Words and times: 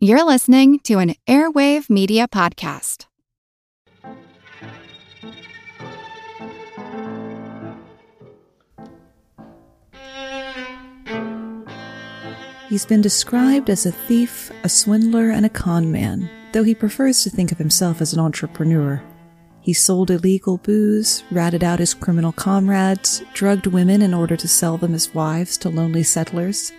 You're 0.00 0.24
listening 0.24 0.78
to 0.84 1.00
an 1.00 1.16
Airwave 1.26 1.90
Media 1.90 2.28
Podcast. 2.28 3.06
He's 12.68 12.86
been 12.86 13.00
described 13.00 13.68
as 13.68 13.86
a 13.86 13.90
thief, 13.90 14.52
a 14.62 14.68
swindler, 14.68 15.30
and 15.30 15.44
a 15.44 15.48
con 15.48 15.90
man, 15.90 16.30
though 16.52 16.62
he 16.62 16.76
prefers 16.76 17.24
to 17.24 17.30
think 17.30 17.50
of 17.50 17.58
himself 17.58 18.00
as 18.00 18.12
an 18.12 18.20
entrepreneur. 18.20 19.02
He 19.62 19.72
sold 19.72 20.12
illegal 20.12 20.58
booze, 20.58 21.24
ratted 21.32 21.64
out 21.64 21.80
his 21.80 21.92
criminal 21.92 22.30
comrades, 22.30 23.24
drugged 23.34 23.66
women 23.66 24.02
in 24.02 24.14
order 24.14 24.36
to 24.36 24.46
sell 24.46 24.78
them 24.78 24.94
as 24.94 25.12
wives 25.12 25.56
to 25.56 25.68
lonely 25.68 26.04
settlers, 26.04 26.70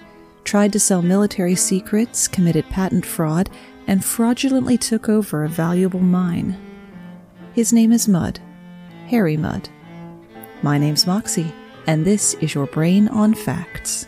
tried 0.43 0.73
to 0.73 0.79
sell 0.79 1.01
military 1.01 1.55
secrets, 1.55 2.27
committed 2.27 2.65
patent 2.69 3.05
fraud, 3.05 3.49
and 3.88 4.03
fraudulently 4.03 4.77
took 4.77 5.09
over 5.09 5.43
a 5.43 5.49
valuable 5.49 5.99
mine. 5.99 6.57
His 7.53 7.73
name 7.73 7.91
is 7.91 8.07
Mudd, 8.07 8.39
Harry 9.07 9.38
Mudd. 9.38 9.70
My 10.61 10.77
name's 10.77 11.07
Moxie, 11.07 11.53
and 11.88 12.05
this 12.05 12.35
is 12.35 12.53
your 12.53 12.67
Brain 12.67 13.07
on 13.07 13.33
Facts. 13.33 14.07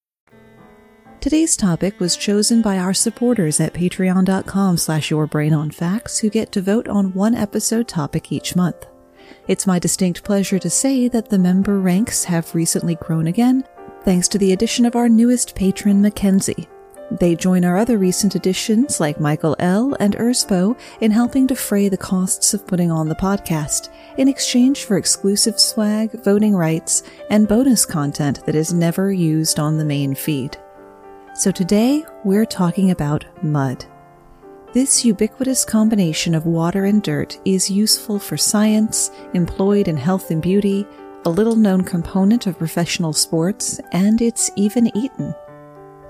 Today's 1.21 1.55
topic 1.55 1.99
was 1.99 2.17
chosen 2.17 2.63
by 2.63 2.79
our 2.79 2.95
supporters 2.95 3.59
at 3.59 3.75
patreon.com 3.75 4.75
slash 4.77 5.11
yourbrainonfacts 5.11 6.19
who 6.19 6.31
get 6.31 6.51
to 6.53 6.63
vote 6.63 6.87
on 6.87 7.13
one 7.13 7.35
episode 7.35 7.87
topic 7.87 8.31
each 8.31 8.55
month. 8.55 8.87
It's 9.47 9.67
my 9.67 9.77
distinct 9.77 10.23
pleasure 10.23 10.57
to 10.57 10.69
say 10.71 11.07
that 11.09 11.29
the 11.29 11.37
member 11.37 11.79
ranks 11.79 12.23
have 12.23 12.55
recently 12.55 12.95
grown 12.95 13.27
again, 13.27 13.63
thanks 14.03 14.27
to 14.29 14.39
the 14.39 14.51
addition 14.51 14.83
of 14.83 14.95
our 14.95 15.07
newest 15.07 15.53
patron, 15.53 16.01
Mackenzie. 16.01 16.67
They 17.11 17.35
join 17.35 17.65
our 17.65 17.77
other 17.77 17.99
recent 17.99 18.33
additions 18.33 18.99
like 18.99 19.19
Michael 19.19 19.55
L. 19.59 19.95
and 19.99 20.15
Urspo 20.15 20.75
in 21.01 21.11
helping 21.11 21.45
defray 21.45 21.87
the 21.87 21.97
costs 21.97 22.55
of 22.55 22.65
putting 22.65 22.89
on 22.89 23.07
the 23.07 23.13
podcast 23.13 23.89
in 24.17 24.27
exchange 24.27 24.85
for 24.85 24.97
exclusive 24.97 25.59
swag, 25.59 26.23
voting 26.23 26.55
rights, 26.55 27.03
and 27.29 27.47
bonus 27.47 27.85
content 27.85 28.43
that 28.47 28.55
is 28.55 28.73
never 28.73 29.13
used 29.13 29.59
on 29.59 29.77
the 29.77 29.85
main 29.85 30.15
feed. 30.15 30.57
So 31.41 31.49
today 31.49 32.05
we're 32.23 32.45
talking 32.45 32.91
about 32.91 33.25
mud. 33.41 33.83
This 34.73 35.03
ubiquitous 35.03 35.65
combination 35.65 36.35
of 36.35 36.45
water 36.45 36.85
and 36.85 37.01
dirt 37.01 37.39
is 37.45 37.67
useful 37.67 38.19
for 38.19 38.37
science, 38.37 39.09
employed 39.33 39.87
in 39.87 39.97
health 39.97 40.29
and 40.29 40.39
beauty, 40.39 40.85
a 41.25 41.29
little 41.31 41.55
known 41.55 41.83
component 41.83 42.45
of 42.45 42.59
professional 42.59 43.11
sports, 43.11 43.79
and 43.91 44.21
it's 44.21 44.51
even 44.55 44.95
eaten. 44.95 45.33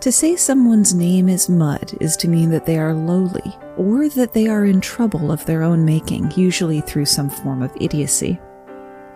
To 0.01 0.11
say 0.11 0.35
someone's 0.35 0.93
name 0.93 1.29
is 1.29 1.47
mud 1.47 1.93
is 2.01 2.17
to 2.17 2.27
mean 2.27 2.49
that 2.49 2.65
they 2.65 2.77
are 2.77 2.93
lowly, 2.93 3.55
or 3.77 4.09
that 4.09 4.33
they 4.33 4.49
are 4.49 4.65
in 4.65 4.81
trouble 4.81 5.31
of 5.31 5.45
their 5.45 5.63
own 5.63 5.85
making, 5.85 6.31
usually 6.31 6.81
through 6.81 7.05
some 7.05 7.29
form 7.29 7.61
of 7.61 7.71
idiocy. 7.79 8.37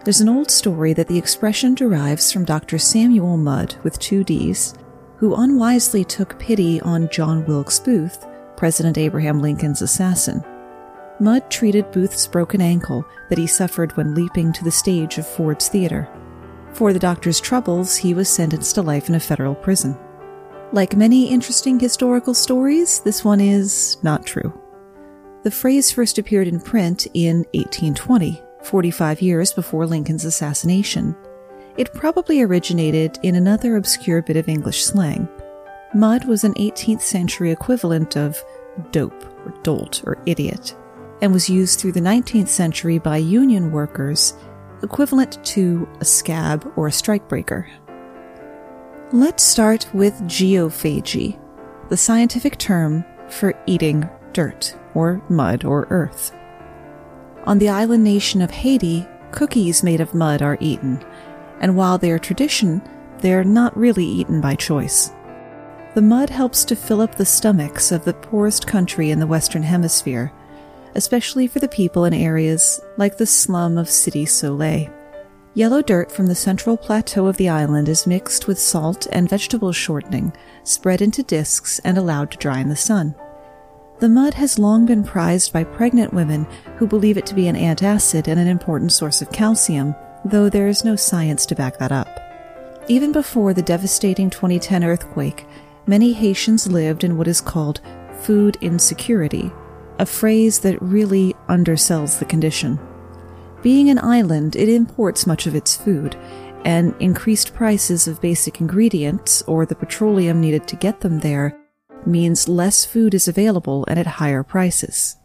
There's 0.05 0.21
an 0.21 0.29
old 0.29 0.49
story 0.49 0.93
that 0.93 1.09
the 1.09 1.17
expression 1.17 1.75
derives 1.75 2.31
from 2.31 2.45
Dr. 2.45 2.77
Samuel 2.77 3.35
Mudd 3.35 3.75
with 3.83 3.99
two 3.99 4.23
D's, 4.23 4.75
who 5.17 5.35
unwisely 5.35 6.03
took 6.03 6.37
pity 6.39 6.81
on 6.81 7.09
John 7.09 7.45
Wilkes 7.45 7.79
Booth, 7.79 8.25
President 8.57 8.97
Abraham 8.97 9.41
Lincoln's 9.41 9.81
assassin. 9.81 10.43
Mudd 11.19 11.49
treated 11.49 11.91
Booth's 11.91 12.27
broken 12.27 12.61
ankle 12.61 13.05
that 13.29 13.37
he 13.37 13.47
suffered 13.47 13.95
when 13.95 14.13
leaping 14.13 14.51
to 14.53 14.63
the 14.63 14.71
stage 14.71 15.17
of 15.17 15.27
Ford's 15.27 15.69
Theater. 15.69 16.09
For 16.73 16.91
the 16.91 16.99
doctor's 16.99 17.39
troubles, 17.39 17.95
he 17.95 18.13
was 18.13 18.27
sentenced 18.27 18.75
to 18.75 18.81
life 18.81 19.07
in 19.07 19.15
a 19.15 19.19
federal 19.19 19.55
prison. 19.55 19.97
Like 20.73 20.95
many 20.95 21.29
interesting 21.29 21.79
historical 21.79 22.33
stories, 22.33 22.99
this 22.99 23.23
one 23.23 23.39
is 23.39 23.97
not 24.03 24.25
true. 24.25 24.53
The 25.43 25.51
phrase 25.51 25.91
first 25.91 26.17
appeared 26.17 26.47
in 26.47 26.59
print 26.59 27.07
in 27.13 27.45
1820, 27.53 28.41
45 28.63 29.21
years 29.21 29.53
before 29.53 29.85
Lincoln's 29.85 30.25
assassination. 30.25 31.15
It 31.77 31.93
probably 31.93 32.41
originated 32.41 33.19
in 33.21 33.35
another 33.35 33.75
obscure 33.75 34.21
bit 34.21 34.37
of 34.37 34.47
English 34.47 34.85
slang. 34.85 35.27
Mud 35.93 36.25
was 36.25 36.43
an 36.43 36.53
18th 36.53 37.01
century 37.01 37.51
equivalent 37.51 38.15
of 38.15 38.41
dope 38.91 39.25
or 39.45 39.53
dolt 39.61 40.01
or 40.05 40.17
idiot, 40.25 40.75
and 41.21 41.33
was 41.33 41.49
used 41.49 41.79
through 41.79 41.91
the 41.91 41.99
19th 41.99 42.47
century 42.47 42.97
by 42.97 43.17
union 43.17 43.71
workers, 43.71 44.35
equivalent 44.83 45.43
to 45.45 45.87
a 45.99 46.05
scab 46.05 46.71
or 46.77 46.87
a 46.87 46.91
strikebreaker. 46.91 47.67
Let's 49.11 49.43
start 49.43 49.87
with 49.93 50.13
geophagy, 50.23 51.39
the 51.89 51.97
scientific 51.97 52.57
term 52.57 53.03
for 53.29 53.53
eating 53.65 54.09
dirt 54.33 54.77
or 54.93 55.21
mud 55.29 55.65
or 55.65 55.87
earth. 55.89 56.33
On 57.45 57.59
the 57.59 57.69
island 57.69 58.03
nation 58.03 58.41
of 58.41 58.51
Haiti, 58.51 59.07
cookies 59.31 59.83
made 59.83 60.01
of 60.01 60.13
mud 60.13 60.41
are 60.41 60.57
eaten, 60.59 61.03
and 61.59 61.75
while 61.75 61.97
they 61.97 62.11
are 62.11 62.19
tradition, 62.19 62.81
they 63.19 63.33
are 63.33 63.43
not 63.43 63.77
really 63.77 64.05
eaten 64.05 64.41
by 64.41 64.55
choice. 64.55 65.11
The 65.95 66.01
mud 66.01 66.29
helps 66.29 66.65
to 66.65 66.75
fill 66.75 67.01
up 67.01 67.15
the 67.15 67.25
stomachs 67.25 67.91
of 67.91 68.03
the 68.03 68.13
poorest 68.13 68.67
country 68.67 69.11
in 69.11 69.19
the 69.19 69.27
Western 69.27 69.63
Hemisphere, 69.63 70.31
especially 70.93 71.47
for 71.47 71.59
the 71.59 71.67
people 71.67 72.05
in 72.05 72.13
areas 72.13 72.81
like 72.97 73.17
the 73.17 73.25
slum 73.25 73.77
of 73.77 73.87
Cité 73.87 74.27
Soleil. 74.27 74.91
Yellow 75.53 75.81
dirt 75.81 76.11
from 76.11 76.27
the 76.27 76.35
central 76.35 76.75
plateau 76.75 77.27
of 77.27 77.37
the 77.37 77.47
island 77.47 77.87
is 77.87 78.05
mixed 78.05 78.45
with 78.45 78.59
salt 78.59 79.07
and 79.13 79.29
vegetable 79.29 79.71
shortening, 79.71 80.33
spread 80.63 81.01
into 81.01 81.23
discs, 81.23 81.79
and 81.79 81.97
allowed 81.97 82.29
to 82.31 82.37
dry 82.37 82.59
in 82.59 82.67
the 82.67 82.75
sun. 82.75 83.15
The 83.99 84.09
mud 84.09 84.33
has 84.33 84.59
long 84.59 84.85
been 84.85 85.05
prized 85.05 85.53
by 85.53 85.63
pregnant 85.63 86.13
women 86.13 86.45
who 86.75 86.87
believe 86.87 87.17
it 87.17 87.25
to 87.27 87.33
be 87.33 87.47
an 87.47 87.55
antacid 87.55 88.27
and 88.27 88.37
an 88.37 88.47
important 88.47 88.91
source 88.91 89.21
of 89.21 89.31
calcium, 89.31 89.95
though 90.25 90.49
there 90.49 90.67
is 90.67 90.83
no 90.83 90.95
science 90.95 91.45
to 91.45 91.55
back 91.55 91.77
that 91.77 91.91
up. 91.91 92.19
Even 92.87 93.11
before 93.11 93.53
the 93.53 93.61
devastating 93.61 94.29
2010 94.29 94.83
earthquake, 94.83 95.45
many 95.87 96.13
Haitians 96.13 96.67
lived 96.67 97.03
in 97.03 97.17
what 97.17 97.27
is 97.27 97.41
called 97.41 97.81
food 98.21 98.57
insecurity, 98.61 99.51
a 99.99 100.05
phrase 100.05 100.59
that 100.59 100.81
really 100.81 101.33
undersells 101.47 102.19
the 102.19 102.25
condition. 102.25 102.79
Being 103.61 103.89
an 103.89 103.99
island, 103.99 104.55
it 104.55 104.69
imports 104.69 105.25
much 105.25 105.47
of 105.47 105.55
its 105.55 105.75
food, 105.75 106.15
and 106.65 106.95
increased 106.99 107.53
prices 107.53 108.07
of 108.07 108.21
basic 108.21 108.59
ingredients, 108.59 109.43
or 109.43 109.65
the 109.65 109.75
petroleum 109.75 110.41
needed 110.41 110.67
to 110.67 110.75
get 110.75 111.01
them 111.01 111.19
there, 111.19 111.57
means 112.05 112.47
less 112.47 112.85
food 112.85 113.13
is 113.13 113.27
available 113.27 113.85
and 113.87 113.99
at 113.99 114.07
higher 114.07 114.43
prices. 114.43 115.17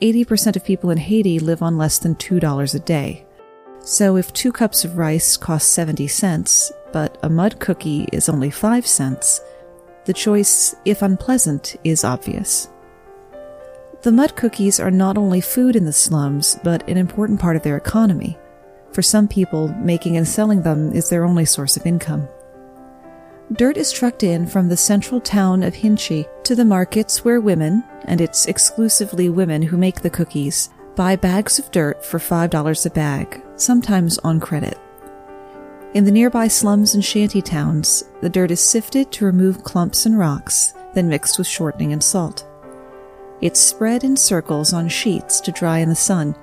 80% 0.00 0.56
of 0.56 0.64
people 0.64 0.90
in 0.90 0.98
Haiti 0.98 1.38
live 1.38 1.62
on 1.62 1.78
less 1.78 1.98
than 1.98 2.16
$2 2.16 2.74
a 2.74 2.78
day. 2.80 3.26
So 3.86 4.16
if 4.16 4.32
two 4.32 4.50
cups 4.50 4.84
of 4.84 4.98
rice 4.98 5.36
cost 5.36 5.70
70 5.70 6.08
cents, 6.08 6.72
but 6.92 7.18
a 7.22 7.30
mud 7.30 7.60
cookie 7.60 8.08
is 8.12 8.28
only 8.28 8.50
5 8.50 8.84
cents, 8.84 9.40
the 10.06 10.12
choice, 10.12 10.74
if 10.84 11.02
unpleasant, 11.02 11.76
is 11.84 12.02
obvious. 12.02 12.68
The 14.02 14.10
mud 14.10 14.34
cookies 14.34 14.80
are 14.80 14.90
not 14.90 15.16
only 15.16 15.40
food 15.40 15.76
in 15.76 15.84
the 15.84 15.92
slums, 15.92 16.58
but 16.64 16.88
an 16.88 16.96
important 16.96 17.38
part 17.38 17.54
of 17.54 17.62
their 17.62 17.76
economy. 17.76 18.36
For 18.90 19.02
some 19.02 19.28
people, 19.28 19.68
making 19.68 20.16
and 20.16 20.26
selling 20.26 20.62
them 20.62 20.92
is 20.92 21.08
their 21.08 21.24
only 21.24 21.44
source 21.44 21.76
of 21.76 21.86
income. 21.86 22.26
Dirt 23.52 23.76
is 23.76 23.92
trucked 23.92 24.24
in 24.24 24.48
from 24.48 24.68
the 24.68 24.76
central 24.76 25.20
town 25.20 25.62
of 25.62 25.74
Hinche 25.74 26.26
to 26.42 26.56
the 26.56 26.64
markets 26.64 27.24
where 27.24 27.40
women, 27.40 27.84
and 28.06 28.20
it's 28.20 28.46
exclusively 28.46 29.28
women 29.28 29.62
who 29.62 29.76
make 29.76 30.00
the 30.00 30.10
cookies, 30.10 30.70
buy 30.96 31.14
bags 31.14 31.58
of 31.58 31.70
dirt 31.70 32.02
for 32.02 32.18
$5 32.18 32.86
a 32.86 32.90
bag, 32.90 33.42
sometimes 33.56 34.18
on 34.18 34.40
credit. 34.40 34.78
In 35.92 36.04
the 36.04 36.10
nearby 36.10 36.48
slums 36.48 36.94
and 36.94 37.04
shanty 37.04 37.42
towns, 37.42 38.02
the 38.22 38.30
dirt 38.30 38.50
is 38.50 38.60
sifted 38.60 39.12
to 39.12 39.26
remove 39.26 39.62
clumps 39.62 40.06
and 40.06 40.18
rocks, 40.18 40.72
then 40.94 41.08
mixed 41.08 41.36
with 41.36 41.46
shortening 41.46 41.92
and 41.92 42.02
salt. 42.02 42.46
It's 43.42 43.60
spread 43.60 44.04
in 44.04 44.16
circles 44.16 44.72
on 44.72 44.88
sheets 44.88 45.40
to 45.40 45.52
dry 45.52 45.78
in 45.78 45.90
the 45.90 45.94
sun, 45.94 46.34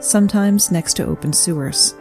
sometimes 0.00 0.70
next 0.70 0.94
to 0.94 1.06
open 1.06 1.32
sewers. 1.32 1.94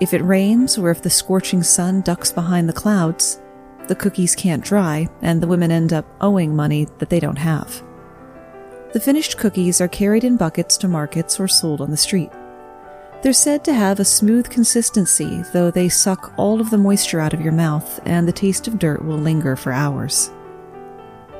If 0.00 0.14
it 0.14 0.22
rains 0.22 0.76
or 0.76 0.90
if 0.90 1.02
the 1.02 1.10
scorching 1.10 1.62
sun 1.62 2.00
ducks 2.00 2.32
behind 2.32 2.68
the 2.68 2.72
clouds, 2.72 3.40
the 3.86 3.94
cookies 3.94 4.34
can't 4.34 4.64
dry, 4.64 5.08
and 5.22 5.40
the 5.40 5.46
women 5.46 5.70
end 5.70 5.92
up 5.92 6.06
owing 6.20 6.56
money 6.56 6.88
that 6.98 7.10
they 7.10 7.20
don't 7.20 7.38
have. 7.38 7.82
The 8.92 9.00
finished 9.00 9.38
cookies 9.38 9.80
are 9.80 9.88
carried 9.88 10.22
in 10.22 10.36
buckets 10.36 10.76
to 10.78 10.88
markets 10.88 11.40
or 11.40 11.48
sold 11.48 11.80
on 11.80 11.90
the 11.90 11.96
street. 11.96 12.30
They're 13.22 13.32
said 13.32 13.64
to 13.64 13.72
have 13.72 14.00
a 14.00 14.04
smooth 14.04 14.50
consistency, 14.50 15.42
though 15.52 15.70
they 15.70 15.88
suck 15.88 16.34
all 16.36 16.60
of 16.60 16.70
the 16.70 16.76
moisture 16.76 17.20
out 17.20 17.32
of 17.32 17.40
your 17.40 17.52
mouth, 17.52 18.00
and 18.04 18.28
the 18.28 18.32
taste 18.32 18.68
of 18.68 18.78
dirt 18.78 19.02
will 19.04 19.16
linger 19.16 19.56
for 19.56 19.72
hours. 19.72 20.30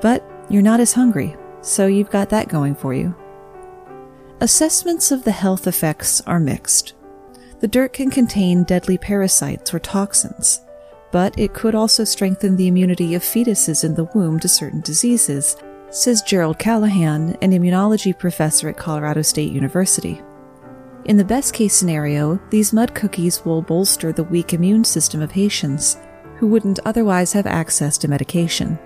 But 0.01 0.25
you're 0.49 0.63
not 0.63 0.81
as 0.81 0.95
hungry, 0.95 1.37
so 1.61 1.87
you've 1.87 2.11
got 2.11 2.31
that 2.31 2.49
going 2.49 2.75
for 2.75 2.95
you. 2.95 3.15
Assessments 4.41 5.11
of 5.11 5.25
the 5.25 5.33
health 5.33 5.67
effects 5.67 6.21
are 6.23 6.41
mixed. 6.41 6.95
The 7.61 7.69
dirt 7.69 7.93
can 7.93 8.11
contain 8.11 8.65
deadly 8.65 8.97
parasites 8.97 9.75
or 9.75 9.79
toxins, 9.79 10.63
but 11.11 11.39
it 11.39 11.53
could 11.53 11.75
also 11.75 12.05
strengthen 12.05 12.57
the 12.57 12.69
immunity 12.69 13.15
of 13.15 13.23
fetuses 13.23 13.85
in 13.85 13.95
the 13.95 14.05
womb 14.15 14.41
to 14.41 14.49
certain 14.49 14.81
diseases, 14.81 15.57
says 15.93 16.23
Gerald 16.23 16.59
Callahan, 16.59 17.37
an 17.43 17.53
immunology 17.53 18.19
professor 18.19 18.69
at 18.69 18.77
Colorado 18.77 19.23
State 19.23 19.53
University. 19.53 20.21
In 21.05 21.17
the 21.17 21.25
best 21.25 21.55
case 21.55 21.75
scenario, 21.75 22.41
these 22.50 22.73
mud 22.73 22.94
cookies 22.94 23.44
will 23.44 23.62
bolster 23.62 24.12
the 24.12 24.25
weak 24.25 24.53
immune 24.53 24.85
system 24.85 25.21
of 25.23 25.33
Haitians, 25.33 25.99
who 26.39 26.47
wouldn't 26.47 26.81
otherwise 26.85 27.33
have 27.33 27.47
access 27.47 27.99
to 27.99 28.09
medication. 28.09 28.79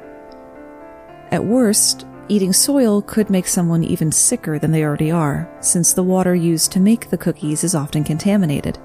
At 1.30 1.44
worst, 1.44 2.06
Eating 2.28 2.52
soil 2.52 3.02
could 3.02 3.30
make 3.30 3.46
someone 3.46 3.84
even 3.84 4.10
sicker 4.10 4.58
than 4.58 4.72
they 4.72 4.82
already 4.82 5.12
are, 5.12 5.48
since 5.60 5.92
the 5.92 6.02
water 6.02 6.34
used 6.34 6.72
to 6.72 6.80
make 6.80 7.08
the 7.08 7.16
cookies 7.16 7.62
is 7.62 7.76
often 7.76 8.02
contaminated. 8.02 8.80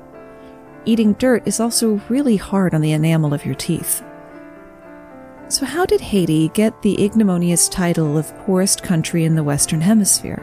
Eating 0.86 1.14
dirt 1.14 1.48
is 1.48 1.60
also 1.60 2.00
really 2.08 2.38
hard 2.38 2.76
on 2.76 2.82
the 2.82 2.92
enamel 2.92 3.34
of 3.34 3.44
your 3.44 3.56
teeth. 3.56 4.04
So, 5.52 5.66
how 5.66 5.86
did 5.86 6.00
Haiti 6.00 6.48
get 6.48 6.82
the 6.82 7.04
ignominious 7.04 7.68
title 7.68 8.18
of 8.18 8.34
poorest 8.46 8.84
country 8.84 9.26
in 9.26 9.36
the 9.36 9.44
Western 9.44 9.82
Hemisphere? 9.82 10.42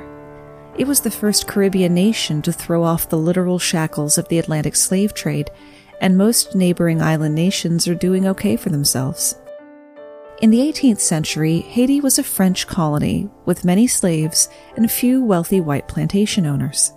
It 0.76 0.86
was 0.86 1.00
the 1.00 1.10
first 1.10 1.46
Caribbean 1.46 1.94
nation 1.94 2.42
to 2.42 2.52
throw 2.52 2.84
off 2.84 3.08
the 3.08 3.16
literal 3.16 3.58
shackles 3.58 4.18
of 4.18 4.28
the 4.28 4.38
Atlantic 4.38 4.76
slave 4.76 5.14
trade, 5.14 5.50
and 6.02 6.18
most 6.18 6.54
neighboring 6.54 7.00
island 7.00 7.34
nations 7.34 7.88
are 7.88 7.94
doing 7.94 8.26
okay 8.26 8.54
for 8.54 8.68
themselves. 8.68 9.34
In 10.42 10.50
the 10.50 10.60
18th 10.60 11.00
century, 11.00 11.60
Haiti 11.60 12.02
was 12.02 12.18
a 12.18 12.22
French 12.22 12.66
colony 12.66 13.30
with 13.46 13.64
many 13.64 13.86
slaves 13.86 14.50
and 14.76 14.92
few 14.92 15.24
wealthy 15.24 15.62
white 15.62 15.88
plantation 15.88 16.44
owners. 16.44 16.92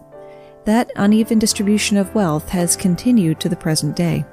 That 0.65 0.91
uneven 0.97 1.39
distribution 1.39 1.95
of 1.95 2.13
wealth 2.13 2.49
has 2.49 2.75
continued 2.75 3.39
to 3.39 3.47
the 3.47 3.55
present 3.55 3.95
day. 3.95 4.25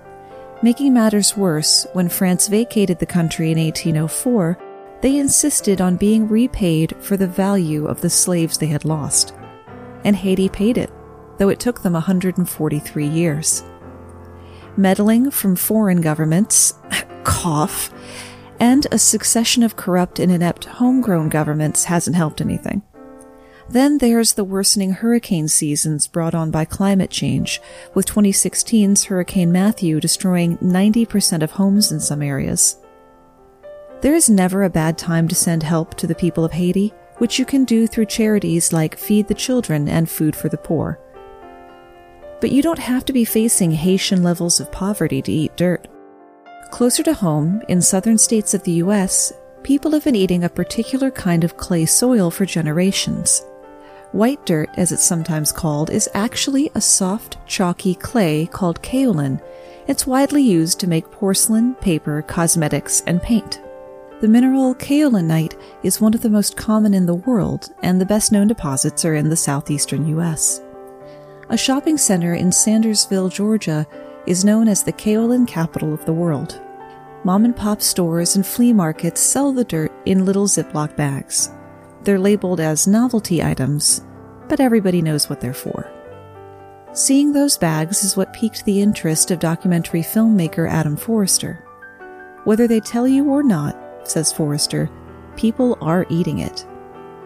Making 0.61 0.93
matters 0.93 1.37
worse, 1.37 1.87
when 1.93 2.09
France 2.09 2.49
vacated 2.49 2.99
the 2.99 3.07
country 3.07 3.53
in 3.53 3.59
1804, 3.59 4.59
they 5.03 5.17
insisted 5.17 5.81
on 5.81 5.97
being 5.97 6.27
repaid 6.27 6.97
for 6.99 7.17
the 7.17 7.29
value 7.29 7.87
of 7.87 8.01
the 8.01 8.11
slaves 8.11 8.59
they 8.59 8.67
had 8.67 8.85
lost. 8.85 9.35
And 10.03 10.17
Haiti 10.17 10.49
paid 10.49 10.77
it, 10.77 10.91
though 11.37 11.49
it 11.49 11.61
took 11.61 11.83
them 11.83 11.93
143 11.93 13.07
years. 13.07 13.63
Meddling 14.77 15.31
from 15.31 15.55
foreign 15.55 16.01
governments, 16.01 16.75
cough, 17.23 17.93
and 18.59 18.85
a 18.91 18.99
succession 18.99 19.63
of 19.63 19.77
corrupt 19.77 20.19
and 20.19 20.33
inept 20.33 20.65
homegrown 20.65 21.29
governments 21.29 21.85
hasn't 21.85 22.17
helped 22.17 22.41
anything. 22.41 22.83
Then 23.71 23.99
there's 23.99 24.33
the 24.33 24.45
worsening 24.45 24.93
hurricane 24.93 25.47
seasons 25.47 26.09
brought 26.09 26.35
on 26.35 26.51
by 26.51 26.65
climate 26.65 27.11
change, 27.11 27.61
with 27.95 28.07
2016's 28.07 29.05
Hurricane 29.05 29.53
Matthew 29.53 30.01
destroying 30.01 30.57
90% 30.59 31.43
of 31.43 31.51
homes 31.51 31.93
in 31.93 32.01
some 32.01 32.23
areas. 32.23 32.79
There 34.01 34.15
is 34.15 34.31
never 34.31 34.63
a 34.63 34.71
bad 34.71 34.97
time 34.97 35.29
to 35.29 35.35
send 35.35 35.63
help 35.63 35.95
to 35.97 36.07
the 36.07 36.15
people 36.15 36.47
of 36.47 36.53
Haiti, 36.53 36.95
which 37.19 37.39
you 37.39 37.45
can 37.45 37.65
do 37.65 37.87
through 37.87 38.07
charities 38.07 38.73
like 38.73 38.97
Feed 38.97 39.29
the 39.29 39.35
Children 39.35 39.89
and 39.89 40.09
Food 40.09 40.35
for 40.35 40.49
the 40.49 40.57
Poor. 40.57 40.99
But 42.41 42.53
you 42.53 42.63
don't 42.63 42.79
have 42.79 43.05
to 43.07 43.13
be 43.13 43.25
facing 43.25 43.73
Haitian 43.73 44.23
levels 44.23 44.61
of 44.61 44.73
poverty 44.73 45.21
to 45.21 45.33
eat 45.33 45.57
dirt. 45.57 45.89
Closer 46.71 47.03
to 47.03 47.13
home, 47.13 47.61
in 47.69 47.83
southern 47.83 48.17
states 48.17 48.55
of 48.55 48.63
the 48.63 48.73
U.S., 48.73 49.33
people 49.63 49.91
have 49.91 50.05
been 50.05 50.15
eating 50.15 50.45
a 50.45 50.49
particular 50.49 51.11
kind 51.11 51.45
of 51.45 51.57
clay 51.59 51.85
soil 51.85 52.31
for 52.31 52.47
generations. 52.47 53.43
White 54.13 54.47
dirt, 54.47 54.71
as 54.79 54.91
it's 54.91 55.05
sometimes 55.05 55.53
called, 55.53 55.91
is 55.91 56.09
actually 56.15 56.71
a 56.75 56.81
soft, 56.81 57.37
chalky 57.47 57.95
clay 57.95 58.47
called 58.47 58.81
kaolin. 58.81 59.43
It's 59.87 60.07
widely 60.07 60.43
used 60.43 60.81
to 60.81 60.87
make 60.87 61.11
porcelain, 61.11 61.75
paper, 61.75 62.23
cosmetics, 62.23 63.03
and 63.07 63.23
paint. 63.23 63.61
The 64.21 64.29
mineral 64.29 64.75
kaolinite 64.75 65.61
is 65.83 66.01
one 66.01 66.15
of 66.15 66.23
the 66.23 66.31
most 66.31 66.57
common 66.57 66.95
in 66.95 67.05
the 67.05 67.15
world, 67.15 67.73
and 67.83 68.01
the 68.01 68.07
best 68.07 68.33
known 68.33 68.49
deposits 68.49 69.05
are 69.05 69.15
in 69.15 69.29
the 69.29 69.37
southeastern 69.37 70.07
U.S. 70.09 70.63
A 71.51 71.57
shopping 71.59 71.99
center 71.99 72.35
in 72.35 72.49
Sandersville, 72.49 73.31
Georgia, 73.31 73.87
is 74.27 74.45
known 74.45 74.69
as 74.69 74.83
the 74.83 74.93
kaolin 74.93 75.47
capital 75.47 75.93
of 75.93 76.05
the 76.07 76.13
world. 76.15 76.61
Mom 77.25 77.45
and 77.45 77.55
pop 77.55 77.83
stores 77.83 78.37
and 78.37 78.47
flea 78.47 78.73
markets 78.73 79.21
sell 79.21 79.53
the 79.53 79.65
dirt 79.65 79.93
in 80.07 80.25
little 80.25 80.47
Ziploc 80.47 80.97
bags. 80.97 81.51
They're 82.09 82.19
labeled 82.19 82.59
as 82.59 82.87
novelty 82.87 83.43
items, 83.43 84.01
but 84.49 84.61
everybody 84.61 85.03
knows 85.03 85.29
what 85.29 85.43
they're 85.43 85.53
for. 85.53 85.93
Seeing 86.95 87.35
those 87.35 87.59
bags 87.59 88.03
is 88.03 88.17
what 88.17 88.33
piqued 88.33 88.65
the 88.65 88.81
interest 88.81 89.31
of 89.31 89.41
documentary 89.41 90.01
filmmaker 90.01 90.67
Adam 90.67 90.97
Forrester. 90.97 91.63
Whether 92.45 92.67
they 92.67 92.81
tell 92.81 93.07
you 93.07 93.29
or 93.29 93.43
not, 93.43 93.77
says 94.09 94.33
Forrester, 94.33 94.89
people 95.37 95.77
are 95.83 96.07
eating 96.09 96.39
it. 96.39 96.67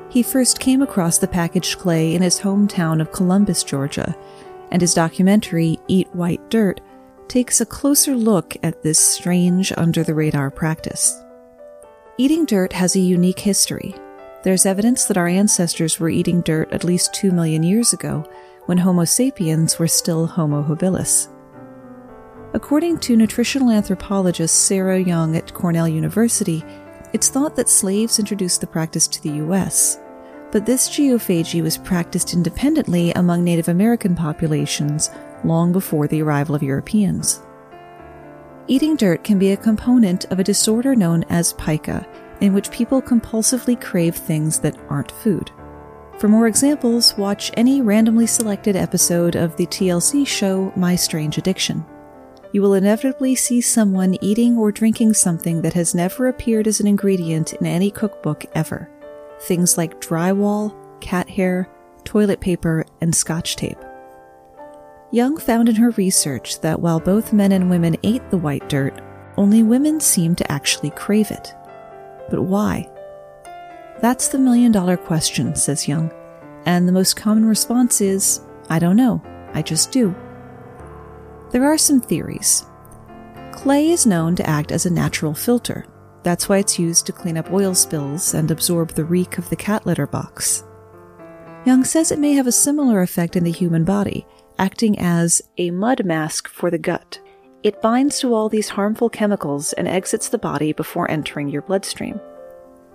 He 0.09 0.21
first 0.21 0.59
came 0.59 0.83
across 0.83 1.19
the 1.19 1.29
packaged 1.29 1.79
clay 1.79 2.17
in 2.17 2.23
his 2.23 2.41
hometown 2.41 3.01
of 3.01 3.13
Columbus, 3.13 3.63
Georgia, 3.63 4.17
and 4.73 4.83
his 4.83 4.95
documentary, 4.95 5.79
Eat 5.87 6.13
White 6.13 6.51
Dirt, 6.51 6.81
takes 7.29 7.61
a 7.61 7.67
closer 7.67 8.17
look 8.17 8.57
at 8.65 8.83
this 8.83 8.99
strange 8.99 9.73
under 9.77 10.03
the 10.03 10.15
radar 10.15 10.51
practice. 10.51 11.23
Eating 12.19 12.45
dirt 12.45 12.73
has 12.73 12.97
a 12.97 12.99
unique 12.99 13.39
history. 13.39 13.95
There's 14.43 14.67
evidence 14.67 15.05
that 15.05 15.17
our 15.17 15.29
ancestors 15.29 16.01
were 16.01 16.09
eating 16.09 16.41
dirt 16.41 16.73
at 16.73 16.85
least 16.85 17.15
2 17.15 17.31
million 17.31 17.63
years 17.63 17.93
ago, 17.93 18.29
when 18.67 18.79
Homo 18.79 19.05
sapiens 19.05 19.79
were 19.79 19.89
still 19.89 20.27
Homo 20.27 20.63
habilis. 20.63 21.29
According 22.55 22.99
to 22.99 23.17
nutritional 23.17 23.71
anthropologist 23.71 24.67
Sarah 24.67 24.99
Young 24.99 25.37
at 25.37 25.55
Cornell 25.55 25.89
University, 25.89 26.65
it's 27.13 27.29
thought 27.29 27.57
that 27.57 27.69
slaves 27.69 28.19
introduced 28.19 28.61
the 28.61 28.67
practice 28.67 29.07
to 29.09 29.23
the 29.23 29.37
U.S., 29.37 29.99
but 30.51 30.67
this 30.67 30.89
geophagy 30.89 31.63
was 31.63 31.79
practiced 31.79 32.35
independently 32.35 33.11
among 33.13 33.43
Native 33.43 33.69
American 33.69 34.15
populations 34.15 35.11
long 35.45 35.73
before 35.73 36.07
the 36.07 36.21
arrival 36.21 36.55
of 36.55 36.63
Europeans. 36.63 37.41
Eating 38.69 38.97
dirt 38.97 39.25
can 39.25 39.39
be 39.39 39.53
a 39.53 39.57
component 39.57 40.27
of 40.27 40.39
a 40.39 40.45
disorder 40.45 40.95
known 40.95 41.25
as 41.31 41.55
pica, 41.55 42.07
in 42.43 42.53
which 42.53 42.73
people 42.73 43.01
compulsively 43.01 43.81
crave 43.81 44.17
things 44.17 44.59
that 44.59 44.77
aren't 44.91 45.13
food. 45.13 45.51
For 46.19 46.29
more 46.29 46.49
examples, 46.49 47.17
watch 47.17 47.53
any 47.57 47.81
randomly 47.81 48.27
selected 48.27 48.75
episode 48.75 49.37
of 49.37 49.57
the 49.57 49.67
TLC 49.67 50.27
show 50.27 50.73
My 50.77 50.97
Strange 50.97 51.39
Addiction. 51.39 51.87
You 52.53 52.61
will 52.61 52.75
inevitably 52.75 53.37
see 53.37 53.61
someone 53.61 54.19
eating 54.21 54.59
or 54.59 54.73
drinking 54.73 55.15
something 55.15 55.63
that 55.63 55.73
has 55.75 55.95
never 55.95 56.27
appeared 56.27 56.67
as 56.67 56.81
an 56.81 56.87
ingredient 56.89 57.55
in 57.55 57.65
any 57.65 57.91
cookbook 57.93 58.45
ever. 58.55 58.91
Things 59.43 59.79
like 59.79 60.01
drywall, 60.01 60.75
cat 61.01 61.31
hair, 61.31 61.69
toilet 62.05 62.41
paper, 62.41 62.85
and 63.01 63.15
scotch 63.15 63.55
tape. 63.55 63.79
Young 65.13 65.37
found 65.37 65.69
in 65.69 65.77
her 65.77 65.91
research 65.91 66.61
that 66.61 66.81
while 66.81 66.99
both 66.99 67.33
men 67.33 67.53
and 67.53 67.71
women 67.71 67.97
ate 68.03 68.29
the 68.31 68.39
white 68.39 68.69
dirt, 68.69 69.01
only 69.37 69.63
women 69.63 70.01
seemed 70.01 70.39
to 70.39 70.53
actually 70.53 70.91
crave 70.91 71.31
it. 71.31 71.55
But 72.31 72.43
why? 72.43 72.89
That's 74.01 74.29
the 74.29 74.39
million 74.39 74.73
dollar 74.73 74.97
question, 74.97 75.55
says 75.55 75.87
Young, 75.87 76.13
and 76.67 76.89
the 76.89 76.93
most 76.93 77.15
common 77.17 77.45
response 77.45 78.01
is, 78.01 78.41
I 78.69 78.79
don't 78.79 78.97
know, 78.97 79.23
I 79.55 79.63
just 79.63 79.93
do. 79.93 80.15
There 81.51 81.65
are 81.65 81.79
some 81.79 82.01
theories. 82.01 82.67
Clay 83.53 83.91
is 83.91 84.07
known 84.07 84.35
to 84.37 84.49
act 84.49 84.73
as 84.73 84.87
a 84.87 84.91
natural 84.91 85.35
filter. 85.35 85.87
That's 86.23 86.49
why 86.49 86.59
it's 86.59 86.79
used 86.79 87.07
to 87.07 87.13
clean 87.13 87.37
up 87.37 87.53
oil 87.53 87.75
spills 87.75 88.35
and 88.35 88.51
absorb 88.51 88.93
the 88.93 89.05
reek 89.05 89.39
of 89.39 89.49
the 89.51 89.57
cat 89.57 89.87
litter 89.87 90.07
box. 90.07 90.65
Young 91.65 91.85
says 91.85 92.11
it 92.11 92.19
may 92.19 92.33
have 92.33 92.47
a 92.47 92.53
similar 92.53 93.03
effect 93.03 93.37
in 93.37 93.45
the 93.45 93.53
human 93.53 93.85
body, 93.85 94.27
acting 94.59 94.99
as 94.99 95.43
a 95.59 95.71
mud 95.71 96.05
mask 96.05 96.49
for 96.49 96.71
the 96.71 96.79
gut. 96.79 97.21
It 97.63 97.81
binds 97.81 98.19
to 98.19 98.35
all 98.35 98.49
these 98.49 98.71
harmful 98.71 99.09
chemicals 99.09 99.73
and 99.75 99.87
exits 99.87 100.29
the 100.29 100.39
body 100.39 100.73
before 100.73 101.09
entering 101.09 101.49
your 101.49 101.63
bloodstream. 101.63 102.21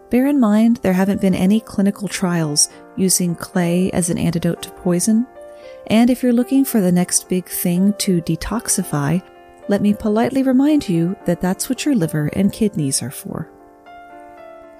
Bear 0.10 0.28
in 0.28 0.42
mind 0.42 0.78
there 0.78 0.94
haven't 0.94 1.22
been 1.22 1.36
any 1.36 1.62
clinical 1.62 2.10
trials 2.10 2.70
using 2.98 3.34
clay 3.34 3.90
as 3.92 4.10
an 4.10 4.18
antidote 4.18 4.62
to 4.64 4.72
poison, 4.72 5.26
and 5.88 6.10
if 6.10 6.22
you're 6.22 6.34
looking 6.34 6.66
for 6.66 6.82
the 6.82 6.92
next 6.92 7.30
big 7.30 7.48
thing 7.48 7.94
to 8.00 8.22
detoxify, 8.22 9.24
let 9.70 9.82
me 9.82 9.94
politely 9.94 10.44
remind 10.44 10.88
you 10.88 11.16
that 11.26 11.40
that's 11.40 11.70
what 11.70 11.86
your 11.86 11.96
liver 11.96 12.28
and 12.34 12.52
kidneys 12.52 13.02
are 13.02 13.12
for. 13.12 13.50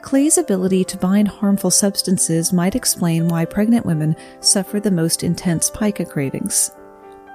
Clay's 0.02 0.38
ability 0.38 0.84
to 0.86 0.98
bind 0.98 1.30
harmful 1.30 1.72
substances 1.72 2.52
might 2.52 2.76
explain 2.76 3.28
why 3.30 3.46
pregnant 3.46 3.86
women 3.86 4.16
suffer 4.42 4.80
the 4.82 4.92
most 4.92 5.24
intense 5.24 5.70
pica 5.70 6.06
cravings. 6.06 6.72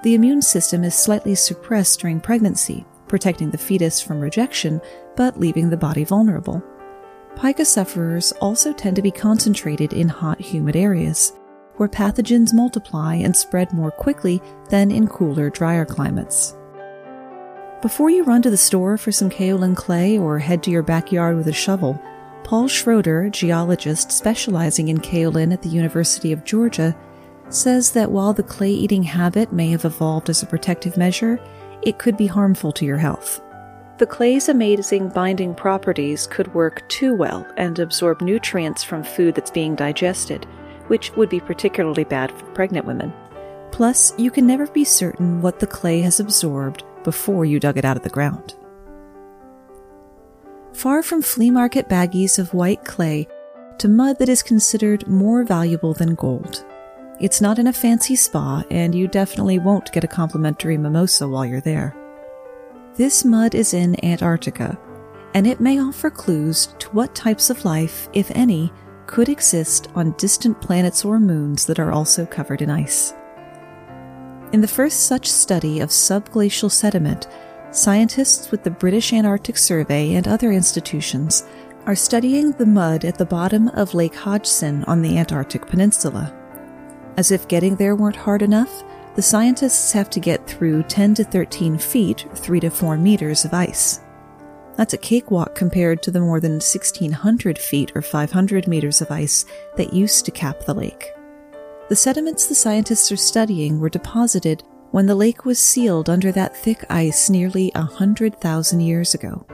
The 0.03 0.15
immune 0.15 0.43
system 0.43 0.83
is 0.83 0.97
slightly 0.97 1.37
suppressed 1.37 2.01
during 2.01 2.21
pregnancy, 2.21 2.85
protecting 3.07 3.51
the 3.51 3.59
fetus 3.59 4.01
from 4.01 4.21
rejection, 4.21 4.81
but 5.15 5.39
leaving 5.39 5.71
the 5.71 5.77
body 5.77 6.03
vulnerable. 6.03 6.61
Pica 7.41 7.65
sufferers 7.65 8.33
also 8.41 8.73
tend 8.73 8.97
to 8.97 9.03
be 9.03 9.13
concentrated 9.13 9.93
in 9.93 10.09
hot, 10.09 10.41
humid 10.41 10.75
areas, 10.75 11.33
where 11.77 11.89
pathogens 11.89 12.53
multiply 12.53 13.15
and 13.15 13.35
spread 13.35 13.73
more 13.73 13.93
quickly 13.93 14.43
than 14.71 14.91
in 14.91 15.07
cooler, 15.07 15.51
drier 15.51 15.85
climates. 15.85 16.57
Before 17.81 18.11
you 18.11 18.25
run 18.25 18.43
to 18.43 18.51
the 18.51 18.57
store 18.57 18.97
for 18.99 19.13
some 19.13 19.31
kaolin 19.31 19.77
clay 19.77 20.19
or 20.19 20.39
head 20.39 20.65
to 20.65 20.71
your 20.71 20.83
backyard 20.83 21.37
with 21.37 21.47
a 21.49 21.53
shovel, 21.53 22.01
Paul 22.43 22.67
Schroeder, 22.67 23.31
geologist 23.31 24.11
specializing 24.11 24.89
in 24.89 24.99
kaolin 24.99 25.53
at 25.53 25.63
the 25.63 25.69
University 25.69 26.33
of 26.33 26.45
Georgia, 26.45 26.97
says 27.55 27.93
that 27.93 28.11
while 28.11 28.33
the 28.33 28.43
clay 28.43 28.71
eating 28.71 29.03
habit 29.03 29.53
may 29.53 29.69
have 29.69 29.85
evolved 29.85 30.31
as 30.31 30.43
a 30.43 30.47
protective 30.47 30.97
measure, 30.97 31.39
it 31.83 31.99
could 31.99 32.17
be 32.17 32.27
harmful 32.27 32.73
to 32.73 32.85
your 32.85 32.99
health. 32.99 33.41
The 33.99 34.07
clay's 34.07 34.49
amazing 34.49 35.11
binding 35.11 35.55
properties 35.55 36.27
could 36.27 36.53
work 36.55 36.89
too 36.89 37.15
well 37.15 37.47
and 37.57 37.79
absorb 37.79 38.21
nutrients 38.21 38.83
from 38.83 39.05
food 39.05 39.35
that's 39.35 39.51
being 39.51 39.75
digested, 39.75 40.45
which 40.89 41.15
would 41.17 41.29
be 41.29 41.41
particularly 41.41 42.05
bad 42.05 42.33
for 42.33 42.47
pregnant 42.47 42.87
women. 42.87 43.13
Plus, 43.71 44.13
you 44.19 44.31
can 44.31 44.47
never 44.47 44.67
be 44.67 44.85
certain 44.85 45.41
what 45.41 45.61
the 45.61 45.67
clay 45.67 46.01
has 46.01 46.21
absorbed 46.21 46.85
before 47.05 47.45
you 47.45 47.61
dug 47.61 47.77
it 47.77 47.85
out 47.85 47.97
of 47.97 48.03
the 48.03 48.11
ground. 48.11 48.55
Far 50.73 51.03
from 51.03 51.23
flea 51.23 51.51
market 51.51 51.89
baggies 51.89 52.39
of 52.39 52.55
white 52.55 52.85
clay 52.85 53.29
to 53.79 53.89
mud 53.89 54.19
that 54.19 54.29
is 54.29 54.43
considered 54.43 55.07
more 55.07 55.45
valuable 55.45 55.95
than 55.95 56.15
gold. 56.15 56.65
It's 57.23 57.41
not 57.41 57.61
in 57.61 57.69
a 57.69 57.73
fancy 57.73 58.17
spa, 58.17 58.65
and 58.69 58.93
you 58.97 59.07
definitely 59.07 59.61
won't 59.61 59.93
get 59.93 60.03
a 60.03 60.09
complimentary 60.09 60.77
mimosa 60.77 61.29
while 61.29 61.47
you're 61.47 61.61
there. 61.61 61.95
This 62.97 63.25
mud 63.25 63.55
is 63.55 63.75
in 63.75 64.05
Antarctica, 64.05 64.77
and 65.33 65.47
it 65.47 65.61
may 65.61 65.79
offer 65.79 66.11
clues 66.11 66.75
to 66.81 66.89
what 66.89 67.15
types 67.15 67.49
of 67.49 67.65
life, 67.65 68.09
if 68.13 68.33
any, 68.33 68.73
could 69.07 69.29
exist 69.29 69.89
on 69.95 70.17
distant 70.19 70.61
planets 70.61 71.05
or 71.05 71.21
moons 71.21 71.65
that 71.67 71.79
are 71.79 71.93
also 71.93 72.27
covered 72.27 72.61
in 72.61 72.71
ice. 72.71 73.15
In 74.53 74.61
the 74.61 74.67
first 74.67 75.07
such 75.07 75.31
study 75.31 75.79
of 75.79 75.91
subglacial 75.91 76.73
sediment, 76.73 77.29
scientists 77.71 78.51
with 78.51 78.65
the 78.65 78.71
British 78.73 79.13
Antarctic 79.13 79.59
Survey 79.59 80.15
and 80.15 80.27
other 80.27 80.51
institutions 80.51 81.47
are 81.87 81.95
studying 81.95 82.51
the 82.51 82.67
mud 82.67 83.05
at 83.05 83.17
the 83.17 83.25
bottom 83.25 83.69
of 83.69 83.95
Lake 83.95 84.17
Hodgson 84.17 84.83
on 84.85 85.03
the 85.03 85.17
Antarctic 85.17 85.69
Peninsula. 85.69 86.37
As 87.17 87.31
if 87.31 87.49
getting 87.49 87.77
there 87.77 87.95
weren't 87.95 88.17
hard 88.17 88.43
enough, 88.43 88.85
the 89.15 89.23
scientists 89.23 89.93
have 89.93 90.09
to 90.11 90.21
get 90.21 90.47
through 90.47 90.85
10 90.85 91.15
to 91.15 91.25
13 91.25 91.77
feet, 91.77 92.27
3 92.35 92.61
to 92.61 92.71
4 92.71 92.97
meters 92.97 93.45
of 93.45 93.53
ice. 93.53 94.01
That's 94.77 94.95
a 94.95 94.99
cakewalk 94.99 95.55
compared 95.55 96.03
to 96.03 96.11
the 96.11 96.21
more 96.21 96.41
than 96.41 96.53
1,600 96.53 97.59
feet 97.59 97.93
or 97.95 98.01
500 98.01 98.67
meters 98.67 99.03
of 99.03 99.11
ice 99.11 99.45
that 99.77 99.93
used 99.93 100.25
to 100.25 100.31
cap 100.31 100.61
the 100.61 100.73
lake. 100.73 101.13
The 101.91 101.97
sediments 101.97 102.47
the 102.47 102.55
scientists 102.55 103.13
are 103.13 103.17
studying 103.17 103.79
were 103.79 103.91
deposited 103.91 104.63
when 104.93 105.07
the 105.07 105.15
lake 105.15 105.45
was 105.45 105.59
sealed 105.59 106.09
under 106.09 106.33
that 106.33 106.57
thick 106.57 106.85
ice 106.89 107.29
nearly 107.29 107.71
a 107.75 107.81
100,000 107.81 108.81
years 108.81 109.15
ago. 109.15 109.45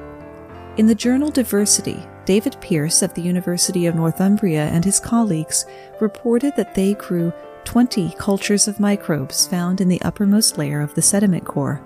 In 0.77 0.87
the 0.87 0.95
journal 0.95 1.31
Diversity, 1.33 2.00
David 2.25 2.57
Pearce 2.61 3.03
of 3.03 3.12
the 3.15 3.23
University 3.23 3.87
of 3.87 3.97
Northumbria 3.97 4.67
and 4.67 4.85
his 4.85 5.00
colleagues 5.00 5.67
reported 6.00 6.55
that 6.57 6.77
they 6.77 6.95
grew 6.95 7.33
20 7.69 8.15
cultures 8.17 8.67
of 8.67 8.81
microbes 8.81 9.47
found 9.47 9.83
in 9.83 9.89
the 9.89 10.01
uppermost 10.01 10.57
layer 10.57 10.81
of 10.81 10.95
the 10.95 11.03
sediment 11.03 11.45
core, 11.45 11.83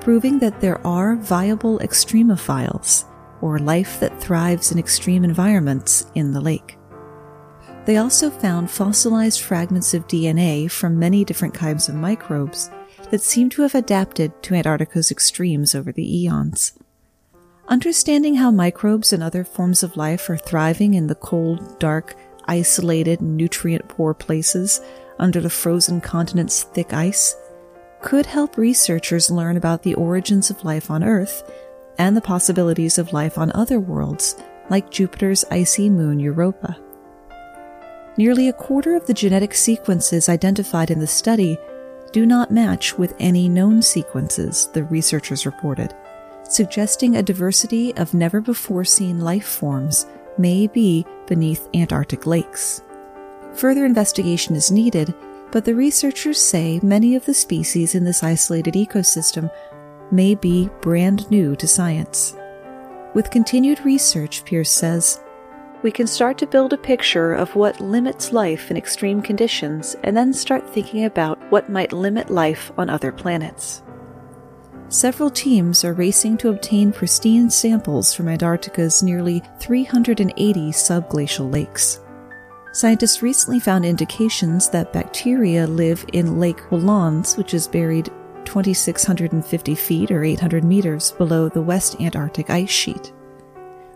proving 0.00 0.38
that 0.38 0.62
there 0.62 0.84
are 0.86 1.14
viable 1.14 1.78
extremophiles, 1.80 3.04
or 3.42 3.58
life 3.58 4.00
that 4.00 4.18
thrives 4.18 4.72
in 4.72 4.78
extreme 4.78 5.22
environments, 5.22 6.06
in 6.14 6.32
the 6.32 6.40
lake. 6.40 6.78
They 7.84 7.98
also 7.98 8.30
found 8.30 8.70
fossilized 8.70 9.42
fragments 9.42 9.92
of 9.92 10.08
DNA 10.08 10.70
from 10.70 10.98
many 10.98 11.22
different 11.22 11.52
kinds 11.52 11.90
of 11.90 11.96
microbes 11.96 12.70
that 13.10 13.20
seem 13.20 13.50
to 13.50 13.60
have 13.60 13.74
adapted 13.74 14.42
to 14.44 14.54
Antarctica's 14.54 15.10
extremes 15.10 15.74
over 15.74 15.92
the 15.92 16.22
eons. 16.22 16.78
Understanding 17.68 18.36
how 18.36 18.50
microbes 18.50 19.12
and 19.12 19.22
other 19.22 19.44
forms 19.44 19.82
of 19.82 19.98
life 19.98 20.30
are 20.30 20.38
thriving 20.38 20.94
in 20.94 21.08
the 21.08 21.14
cold, 21.14 21.78
dark, 21.78 22.16
isolated, 22.46 23.20
nutrient 23.20 23.86
poor 23.86 24.14
places 24.14 24.80
under 25.20 25.40
the 25.40 25.50
frozen 25.50 26.00
continent's 26.00 26.64
thick 26.64 26.92
ice 26.92 27.36
could 28.02 28.26
help 28.26 28.56
researchers 28.56 29.30
learn 29.30 29.56
about 29.56 29.82
the 29.82 29.94
origins 29.94 30.50
of 30.50 30.64
life 30.64 30.90
on 30.90 31.04
Earth 31.04 31.48
and 31.98 32.16
the 32.16 32.20
possibilities 32.20 32.98
of 32.98 33.12
life 33.12 33.36
on 33.36 33.52
other 33.52 33.78
worlds, 33.78 34.36
like 34.70 34.90
Jupiter's 34.90 35.44
icy 35.50 35.90
moon 35.90 36.18
Europa. 36.18 36.78
Nearly 38.16 38.48
a 38.48 38.54
quarter 38.54 38.96
of 38.96 39.06
the 39.06 39.14
genetic 39.14 39.54
sequences 39.54 40.28
identified 40.28 40.90
in 40.90 40.98
the 40.98 41.06
study 41.06 41.58
do 42.12 42.26
not 42.26 42.50
match 42.50 42.98
with 42.98 43.14
any 43.20 43.48
known 43.48 43.82
sequences, 43.82 44.68
the 44.72 44.84
researchers 44.84 45.46
reported, 45.46 45.94
suggesting 46.44 47.16
a 47.16 47.22
diversity 47.22 47.94
of 47.96 48.14
never 48.14 48.40
before 48.40 48.84
seen 48.84 49.20
life 49.20 49.46
forms 49.46 50.06
may 50.38 50.66
be 50.66 51.06
beneath 51.26 51.68
Antarctic 51.74 52.26
lakes. 52.26 52.82
Further 53.54 53.84
investigation 53.84 54.54
is 54.54 54.70
needed, 54.70 55.14
but 55.50 55.64
the 55.64 55.74
researchers 55.74 56.40
say 56.40 56.80
many 56.82 57.14
of 57.16 57.26
the 57.26 57.34
species 57.34 57.94
in 57.94 58.04
this 58.04 58.22
isolated 58.22 58.74
ecosystem 58.74 59.50
may 60.10 60.34
be 60.34 60.70
brand 60.80 61.30
new 61.30 61.56
to 61.56 61.66
science. 61.66 62.36
With 63.14 63.30
continued 63.30 63.84
research, 63.84 64.44
Pearce 64.44 64.70
says, 64.70 65.20
we 65.82 65.90
can 65.90 66.06
start 66.06 66.36
to 66.38 66.46
build 66.46 66.72
a 66.72 66.78
picture 66.78 67.32
of 67.32 67.56
what 67.56 67.80
limits 67.80 68.32
life 68.32 68.70
in 68.70 68.76
extreme 68.76 69.22
conditions 69.22 69.96
and 70.04 70.14
then 70.16 70.32
start 70.32 70.68
thinking 70.68 71.06
about 71.06 71.38
what 71.50 71.70
might 71.70 71.92
limit 71.92 72.30
life 72.30 72.70
on 72.76 72.90
other 72.90 73.10
planets. 73.10 73.82
Several 74.88 75.30
teams 75.30 75.84
are 75.84 75.94
racing 75.94 76.36
to 76.38 76.50
obtain 76.50 76.92
pristine 76.92 77.48
samples 77.48 78.12
from 78.12 78.28
Antarctica's 78.28 79.02
nearly 79.02 79.42
380 79.58 80.70
subglacial 80.72 81.50
lakes. 81.50 82.00
Scientists 82.72 83.20
recently 83.20 83.58
found 83.58 83.84
indications 83.84 84.68
that 84.68 84.92
bacteria 84.92 85.66
live 85.66 86.04
in 86.12 86.38
Lake 86.38 86.60
Whillans, 86.70 87.36
which 87.36 87.52
is 87.52 87.66
buried 87.66 88.06
2,650 88.44 89.74
feet 89.74 90.10
or 90.12 90.22
800 90.22 90.62
meters 90.62 91.10
below 91.12 91.48
the 91.48 91.60
West 91.60 92.00
Antarctic 92.00 92.48
ice 92.48 92.70
sheet. 92.70 93.12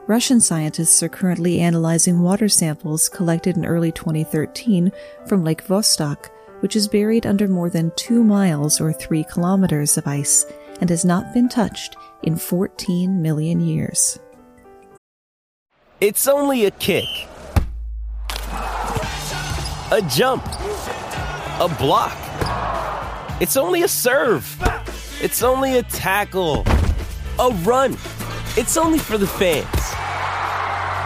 Russian 0.09 0.40
scientists 0.40 1.04
are 1.04 1.09
currently 1.09 1.61
analyzing 1.61 2.21
water 2.21 2.49
samples 2.49 3.09
collected 3.09 3.57
in 3.57 3.64
early 3.64 3.93
2013 3.93 4.90
from 5.26 5.45
Lake 5.45 5.64
Vostok, 5.64 6.26
which 6.59 6.75
is 6.75 6.88
buried 6.88 7.26
under 7.26 7.47
more 7.47 7.71
than 7.71 7.93
two 7.95 8.25
miles 8.25 8.81
or 8.81 8.93
three 8.93 9.23
kilometers 9.23 9.97
of 9.97 10.09
ice 10.09 10.47
and 10.81 10.90
has 10.90 11.04
not 11.04 11.33
been 11.33 11.49
touched 11.49 11.97
in 12.25 12.37
14 12.37 13.23
million 13.23 13.61
years. 13.61 14.19
It's 16.00 16.26
only 16.26 16.64
a 16.66 16.73
kick 16.73 17.07
a 19.91 20.00
jump, 20.03 20.45
a 20.47 21.75
block. 21.79 22.17
It's 23.41 23.57
only 23.57 23.83
a 23.83 23.88
serve. 23.88 24.45
It's 25.21 25.43
only 25.43 25.79
a 25.79 25.83
tackle, 25.83 26.64
a 27.38 27.50
run. 27.62 27.93
It's 28.57 28.76
only 28.76 28.99
for 28.99 29.19
the 29.19 29.26
fans. 29.26 29.67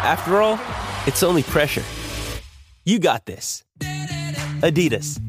After 0.04 0.40
all, 0.40 0.60
it's 1.06 1.22
only 1.22 1.42
pressure. 1.42 1.82
You 2.84 2.98
got 2.98 3.26
this. 3.26 3.64
Adidas. 4.60 5.20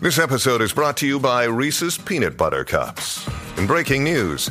This 0.00 0.18
episode 0.18 0.62
is 0.62 0.72
brought 0.72 0.96
to 0.98 1.06
you 1.06 1.20
by 1.20 1.44
Reese's 1.44 1.96
Peanut 1.96 2.36
Butter 2.36 2.64
Cups. 2.64 3.28
In 3.56 3.68
breaking 3.68 4.02
news, 4.02 4.50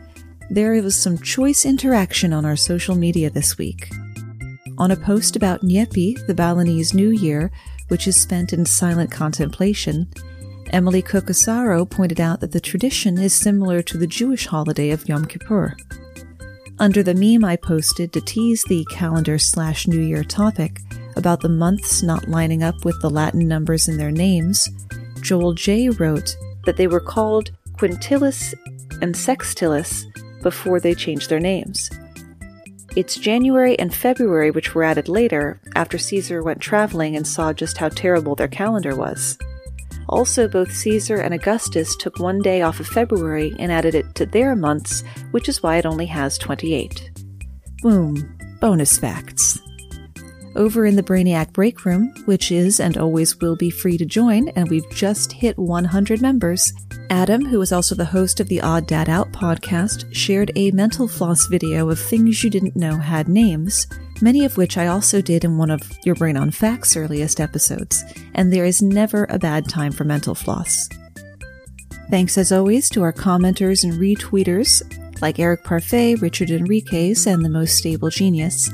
there 0.51 0.73
was 0.83 1.01
some 1.01 1.17
choice 1.17 1.65
interaction 1.65 2.33
on 2.33 2.43
our 2.43 2.57
social 2.57 2.93
media 2.93 3.29
this 3.29 3.57
week. 3.57 3.89
On 4.77 4.91
a 4.91 4.97
post 4.97 5.37
about 5.37 5.61
Nyepi, 5.61 6.27
the 6.27 6.33
Balinese 6.33 6.93
New 6.93 7.11
Year, 7.11 7.49
which 7.87 8.05
is 8.05 8.21
spent 8.21 8.51
in 8.51 8.65
silent 8.65 9.09
contemplation, 9.09 10.11
Emily 10.71 11.01
Kokosaro 11.01 11.89
pointed 11.89 12.19
out 12.19 12.41
that 12.41 12.51
the 12.51 12.59
tradition 12.59 13.17
is 13.17 13.33
similar 13.33 13.81
to 13.81 13.97
the 13.97 14.05
Jewish 14.05 14.45
holiday 14.45 14.89
of 14.89 15.07
Yom 15.07 15.23
Kippur. 15.23 15.73
Under 16.79 17.01
the 17.01 17.13
meme 17.13 17.45
I 17.45 17.55
posted 17.55 18.11
to 18.11 18.19
tease 18.19 18.65
the 18.65 18.85
calendar 18.91 19.39
slash 19.39 19.87
New 19.87 20.01
Year 20.01 20.25
topic 20.25 20.81
about 21.15 21.39
the 21.39 21.47
months 21.47 22.03
not 22.03 22.27
lining 22.27 22.61
up 22.61 22.83
with 22.83 22.99
the 23.01 23.09
Latin 23.09 23.47
numbers 23.47 23.87
in 23.87 23.95
their 23.95 24.11
names, 24.11 24.67
Joel 25.21 25.53
J. 25.53 25.87
wrote 25.91 26.35
that 26.65 26.75
they 26.75 26.87
were 26.87 26.99
called 26.99 27.51
Quintilis 27.77 28.53
and 29.01 29.15
Sextilis 29.15 30.03
before 30.41 30.79
they 30.79 30.93
changed 30.93 31.29
their 31.29 31.39
names. 31.39 31.89
It's 32.95 33.15
January 33.15 33.79
and 33.79 33.93
February 33.93 34.51
which 34.51 34.75
were 34.75 34.83
added 34.83 35.07
later, 35.07 35.61
after 35.75 35.97
Caesar 35.97 36.43
went 36.43 36.59
traveling 36.59 37.15
and 37.15 37.25
saw 37.25 37.53
just 37.53 37.77
how 37.77 37.89
terrible 37.89 38.35
their 38.35 38.49
calendar 38.49 38.95
was. 38.95 39.37
Also, 40.09 40.47
both 40.47 40.73
Caesar 40.73 41.15
and 41.15 41.33
Augustus 41.33 41.95
took 41.95 42.19
one 42.19 42.39
day 42.39 42.61
off 42.61 42.81
of 42.81 42.87
February 42.87 43.53
and 43.59 43.71
added 43.71 43.95
it 43.95 44.13
to 44.15 44.25
their 44.25 44.55
months, 44.55 45.03
which 45.31 45.47
is 45.47 45.63
why 45.63 45.77
it 45.77 45.85
only 45.85 46.05
has 46.05 46.37
28. 46.37 47.11
Boom. 47.81 48.37
Bonus 48.59 48.97
facts. 48.97 49.59
Over 50.55 50.85
in 50.85 50.97
the 50.97 51.03
Brainiac 51.03 51.53
Break 51.53 51.85
Room, 51.85 52.13
which 52.25 52.51
is 52.51 52.81
and 52.81 52.97
always 52.97 53.39
will 53.39 53.55
be 53.55 53.69
free 53.69 53.97
to 53.97 54.05
join, 54.05 54.49
and 54.49 54.69
we've 54.69 54.89
just 54.91 55.31
hit 55.31 55.57
100 55.57 56.21
members, 56.21 56.73
Adam, 57.09 57.45
who 57.45 57.61
is 57.61 57.71
also 57.71 57.95
the 57.95 58.03
host 58.03 58.39
of 58.41 58.49
the 58.49 58.59
Odd 58.59 58.85
Dad 58.85 59.07
Out 59.07 59.31
podcast, 59.31 60.13
shared 60.13 60.51
a 60.55 60.71
mental 60.71 61.07
floss 61.07 61.47
video 61.47 61.89
of 61.89 61.99
things 61.99 62.43
you 62.43 62.49
didn't 62.49 62.75
know 62.75 62.97
had 62.97 63.29
names, 63.29 63.87
many 64.21 64.43
of 64.43 64.57
which 64.57 64.77
I 64.77 64.87
also 64.87 65.21
did 65.21 65.45
in 65.45 65.57
one 65.57 65.71
of 65.71 65.89
Your 66.03 66.15
Brain 66.15 66.35
on 66.35 66.51
Facts 66.51 66.97
earliest 66.97 67.39
episodes, 67.39 68.03
and 68.33 68.51
there 68.51 68.65
is 68.65 68.81
never 68.81 69.25
a 69.29 69.39
bad 69.39 69.69
time 69.69 69.93
for 69.93 70.03
mental 70.03 70.35
floss. 70.35 70.89
Thanks 72.09 72.37
as 72.37 72.51
always 72.51 72.89
to 72.89 73.03
our 73.03 73.13
commenters 73.13 73.85
and 73.85 73.93
retweeters 73.93 74.83
like 75.21 75.39
Eric 75.39 75.63
Parfait, 75.63 76.15
Richard 76.15 76.49
Enriquez, 76.49 77.25
and 77.25 77.45
the 77.45 77.49
Most 77.49 77.77
Stable 77.77 78.09
Genius. 78.09 78.69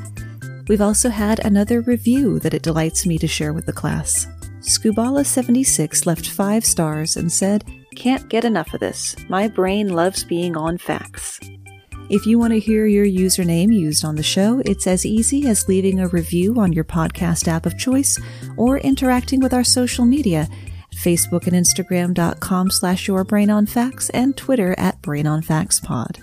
We've 0.67 0.81
also 0.81 1.09
had 1.09 1.39
another 1.45 1.81
review 1.81 2.39
that 2.39 2.53
it 2.53 2.63
delights 2.63 3.05
me 3.05 3.17
to 3.19 3.27
share 3.27 3.53
with 3.53 3.65
the 3.65 3.73
class. 3.73 4.27
Scubala76 4.59 6.05
left 6.05 6.29
five 6.29 6.65
stars 6.65 7.15
and 7.15 7.31
said, 7.31 7.63
can't 7.95 8.29
get 8.29 8.45
enough 8.45 8.73
of 8.73 8.79
this. 8.79 9.15
My 9.27 9.47
brain 9.47 9.89
loves 9.89 10.23
being 10.23 10.55
on 10.55 10.77
facts. 10.77 11.39
If 12.09 12.25
you 12.25 12.39
want 12.39 12.53
to 12.53 12.59
hear 12.59 12.85
your 12.85 13.05
username 13.05 13.73
used 13.73 14.05
on 14.05 14.15
the 14.15 14.23
show, 14.23 14.61
it's 14.65 14.87
as 14.87 15.05
easy 15.05 15.47
as 15.47 15.67
leaving 15.67 15.99
a 15.99 16.07
review 16.07 16.59
on 16.59 16.71
your 16.71 16.85
podcast 16.85 17.47
app 17.47 17.65
of 17.65 17.77
choice 17.77 18.17
or 18.55 18.77
interacting 18.77 19.39
with 19.39 19.53
our 19.53 19.63
social 19.63 20.05
media 20.05 20.41
at 20.41 20.97
Facebook 20.97 21.47
and 21.47 21.55
Instagram.com 21.55 22.71
slash 22.71 23.07
your 23.07 23.23
brain 23.23 23.49
on 23.49 23.65
facts 23.65 24.09
and 24.11 24.37
Twitter 24.37 24.73
at 24.77 25.01
brain 25.01 25.27
on 25.27 25.41
facts 25.41 25.79
pod. 25.79 26.19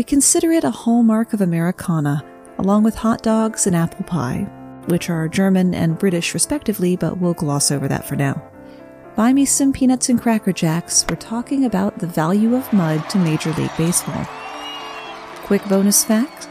We 0.00 0.04
consider 0.04 0.50
it 0.52 0.64
a 0.64 0.70
hallmark 0.70 1.34
of 1.34 1.42
Americana, 1.42 2.24
along 2.56 2.84
with 2.84 2.94
hot 2.94 3.22
dogs 3.22 3.66
and 3.66 3.76
apple 3.76 4.06
pie, 4.06 4.48
which 4.86 5.10
are 5.10 5.28
German 5.28 5.74
and 5.74 5.98
British 5.98 6.32
respectively, 6.32 6.96
but 6.96 7.18
we'll 7.18 7.34
gloss 7.34 7.70
over 7.70 7.86
that 7.86 8.06
for 8.06 8.16
now. 8.16 8.42
Buy 9.14 9.34
me 9.34 9.44
some 9.44 9.74
peanuts 9.74 10.08
and 10.08 10.18
cracker 10.18 10.54
jacks. 10.54 11.04
We're 11.06 11.16
talking 11.16 11.66
about 11.66 11.98
the 11.98 12.06
value 12.06 12.56
of 12.56 12.72
mud 12.72 13.10
to 13.10 13.18
Major 13.18 13.52
League 13.52 13.76
Baseball. 13.76 14.24
Quick 15.44 15.62
bonus 15.68 16.02
fact 16.02 16.48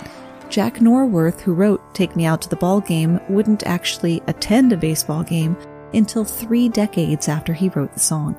Jack 0.49 0.75
Norworth, 0.75 1.41
who 1.41 1.55
wrote 1.55 1.95
Take 1.95 2.15
Me 2.15 2.25
Out 2.25 2.43
to 2.43 2.49
the 2.49 2.55
Ball 2.55 2.81
Game, 2.81 3.19
wouldn't 3.29 3.65
actually 3.65 4.21
attend 4.27 4.73
a 4.73 4.77
baseball 4.77 5.23
game 5.23 5.57
until 5.95 6.23
three 6.23 6.69
decades 6.69 7.27
after 7.27 7.53
he 7.53 7.69
wrote 7.69 7.93
the 7.95 7.99
song. 7.99 8.37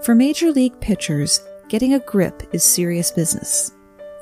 For 0.00 0.14
Major 0.14 0.50
League 0.50 0.80
pitchers, 0.80 1.42
getting 1.68 1.92
a 1.92 2.00
grip 2.00 2.42
is 2.54 2.64
serious 2.64 3.10
business. 3.10 3.74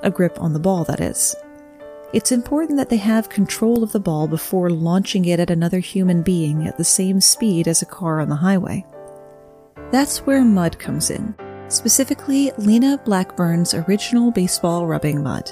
A 0.06 0.10
grip 0.10 0.40
on 0.40 0.52
the 0.52 0.60
ball, 0.60 0.84
that 0.84 1.00
is. 1.00 1.34
It's 2.12 2.30
important 2.30 2.78
that 2.78 2.88
they 2.88 2.96
have 2.96 3.28
control 3.28 3.82
of 3.82 3.90
the 3.90 3.98
ball 3.98 4.28
before 4.28 4.70
launching 4.70 5.24
it 5.24 5.40
at 5.40 5.50
another 5.50 5.80
human 5.80 6.22
being 6.22 6.64
at 6.68 6.76
the 6.78 6.84
same 6.84 7.20
speed 7.20 7.66
as 7.66 7.82
a 7.82 7.86
car 7.86 8.20
on 8.20 8.28
the 8.28 8.36
highway. 8.36 8.86
That's 9.90 10.18
where 10.18 10.44
mud 10.44 10.78
comes 10.78 11.10
in, 11.10 11.34
specifically 11.66 12.52
Lena 12.56 12.98
Blackburn's 13.04 13.74
original 13.74 14.30
baseball 14.30 14.86
rubbing 14.86 15.24
mud. 15.24 15.50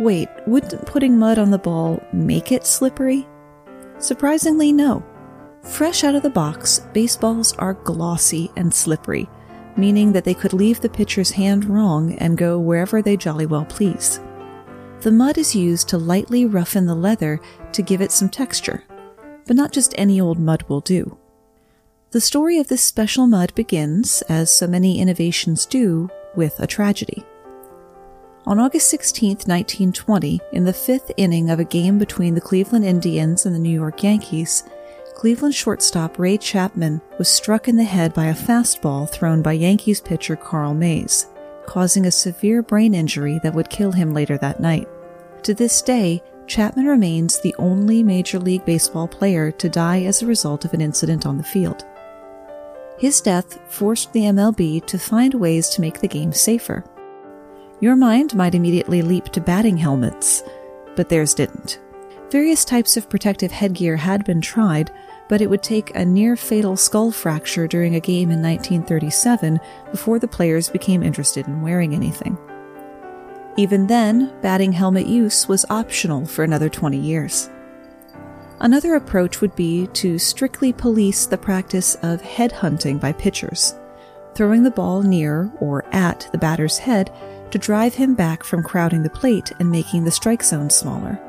Wait, 0.00 0.30
wouldn't 0.46 0.86
putting 0.86 1.18
mud 1.18 1.38
on 1.38 1.50
the 1.50 1.58
ball 1.58 2.02
make 2.10 2.52
it 2.52 2.66
slippery? 2.66 3.28
Surprisingly, 3.98 4.72
no. 4.72 5.04
Fresh 5.62 6.04
out 6.04 6.14
of 6.14 6.22
the 6.22 6.30
box, 6.30 6.80
baseballs 6.94 7.52
are 7.58 7.74
glossy 7.74 8.50
and 8.56 8.72
slippery, 8.72 9.28
meaning 9.78 10.12
that 10.12 10.24
they 10.24 10.34
could 10.34 10.52
leave 10.52 10.80
the 10.80 10.88
pitcher's 10.88 11.30
hand 11.30 11.64
wrong 11.64 12.14
and 12.14 12.36
go 12.36 12.58
wherever 12.58 13.00
they 13.00 13.16
jolly 13.16 13.46
well 13.46 13.64
please. 13.64 14.20
The 15.00 15.12
mud 15.12 15.38
is 15.38 15.54
used 15.54 15.88
to 15.90 15.98
lightly 15.98 16.44
roughen 16.44 16.86
the 16.86 16.94
leather 16.94 17.40
to 17.72 17.82
give 17.82 18.00
it 18.00 18.10
some 18.10 18.28
texture, 18.28 18.82
but 19.46 19.56
not 19.56 19.72
just 19.72 19.94
any 19.96 20.20
old 20.20 20.38
mud 20.38 20.64
will 20.68 20.80
do. 20.80 21.16
The 22.10 22.20
story 22.20 22.58
of 22.58 22.68
this 22.68 22.82
special 22.82 23.26
mud 23.26 23.54
begins, 23.54 24.22
as 24.22 24.50
so 24.50 24.66
many 24.66 25.00
innovations 25.00 25.66
do, 25.66 26.10
with 26.34 26.58
a 26.58 26.66
tragedy. 26.66 27.24
On 28.46 28.58
August 28.58 28.88
16, 28.88 29.28
1920, 29.46 30.40
in 30.52 30.64
the 30.64 30.72
fifth 30.72 31.12
inning 31.18 31.50
of 31.50 31.60
a 31.60 31.64
game 31.64 31.98
between 31.98 32.34
the 32.34 32.40
Cleveland 32.40 32.84
Indians 32.84 33.44
and 33.44 33.54
the 33.54 33.58
New 33.58 33.68
York 33.68 34.02
Yankees, 34.02 34.64
Cleveland 35.18 35.52
shortstop 35.52 36.16
Ray 36.16 36.38
Chapman 36.38 37.00
was 37.18 37.28
struck 37.28 37.66
in 37.66 37.76
the 37.76 37.82
head 37.82 38.14
by 38.14 38.26
a 38.26 38.34
fastball 38.34 39.10
thrown 39.10 39.42
by 39.42 39.52
Yankees 39.52 40.00
pitcher 40.00 40.36
Carl 40.36 40.74
Mays, 40.74 41.26
causing 41.66 42.06
a 42.06 42.10
severe 42.10 42.62
brain 42.62 42.94
injury 42.94 43.40
that 43.42 43.52
would 43.52 43.68
kill 43.68 43.90
him 43.90 44.14
later 44.14 44.38
that 44.38 44.60
night. 44.60 44.86
To 45.42 45.54
this 45.54 45.82
day, 45.82 46.22
Chapman 46.46 46.86
remains 46.86 47.40
the 47.40 47.52
only 47.58 48.04
Major 48.04 48.38
League 48.38 48.64
Baseball 48.64 49.08
player 49.08 49.50
to 49.50 49.68
die 49.68 50.04
as 50.04 50.22
a 50.22 50.26
result 50.26 50.64
of 50.64 50.72
an 50.72 50.80
incident 50.80 51.26
on 51.26 51.36
the 51.36 51.42
field. 51.42 51.84
His 52.96 53.20
death 53.20 53.58
forced 53.68 54.12
the 54.12 54.20
MLB 54.20 54.86
to 54.86 54.98
find 55.00 55.34
ways 55.34 55.68
to 55.70 55.80
make 55.80 55.98
the 56.00 56.06
game 56.06 56.32
safer. 56.32 56.84
Your 57.80 57.96
mind 57.96 58.36
might 58.36 58.54
immediately 58.54 59.02
leap 59.02 59.24
to 59.30 59.40
batting 59.40 59.78
helmets, 59.78 60.44
but 60.94 61.08
theirs 61.08 61.34
didn't. 61.34 61.80
Various 62.30 62.64
types 62.64 62.98
of 62.98 63.08
protective 63.08 63.50
headgear 63.50 63.96
had 63.96 64.24
been 64.24 64.42
tried, 64.42 64.90
but 65.28 65.40
it 65.40 65.48
would 65.48 65.62
take 65.62 65.94
a 65.94 66.04
near 66.04 66.36
fatal 66.36 66.76
skull 66.76 67.12
fracture 67.12 67.68
during 67.68 67.94
a 67.94 68.00
game 68.00 68.30
in 68.30 68.42
1937 68.42 69.60
before 69.90 70.18
the 70.18 70.28
players 70.28 70.68
became 70.68 71.02
interested 71.02 71.46
in 71.46 71.60
wearing 71.60 71.94
anything. 71.94 72.36
Even 73.56 73.86
then, 73.86 74.32
batting 74.40 74.72
helmet 74.72 75.06
use 75.06 75.48
was 75.48 75.66
optional 75.68 76.24
for 76.26 76.44
another 76.44 76.68
20 76.68 76.96
years. 76.96 77.50
Another 78.60 78.94
approach 78.94 79.40
would 79.40 79.54
be 79.54 79.86
to 79.88 80.18
strictly 80.18 80.72
police 80.72 81.26
the 81.26 81.38
practice 81.38 81.94
of 81.96 82.22
headhunting 82.22 83.00
by 83.00 83.12
pitchers, 83.12 83.74
throwing 84.34 84.62
the 84.62 84.70
ball 84.70 85.02
near 85.02 85.50
or 85.60 85.84
at 85.94 86.28
the 86.32 86.38
batter's 86.38 86.78
head 86.78 87.12
to 87.50 87.58
drive 87.58 87.94
him 87.94 88.14
back 88.14 88.44
from 88.44 88.62
crowding 88.62 89.02
the 89.02 89.10
plate 89.10 89.52
and 89.58 89.70
making 89.70 90.04
the 90.04 90.10
strike 90.10 90.42
zone 90.42 90.70
smaller. 90.70 91.20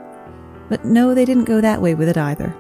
But 0.70 0.86
no, 0.86 1.14
they 1.14 1.26
didn't 1.26 1.46
go 1.46 1.62
that 1.62 1.82
way 1.82 1.96
with 1.96 2.10
it 2.10 2.18
either. 2.18 2.56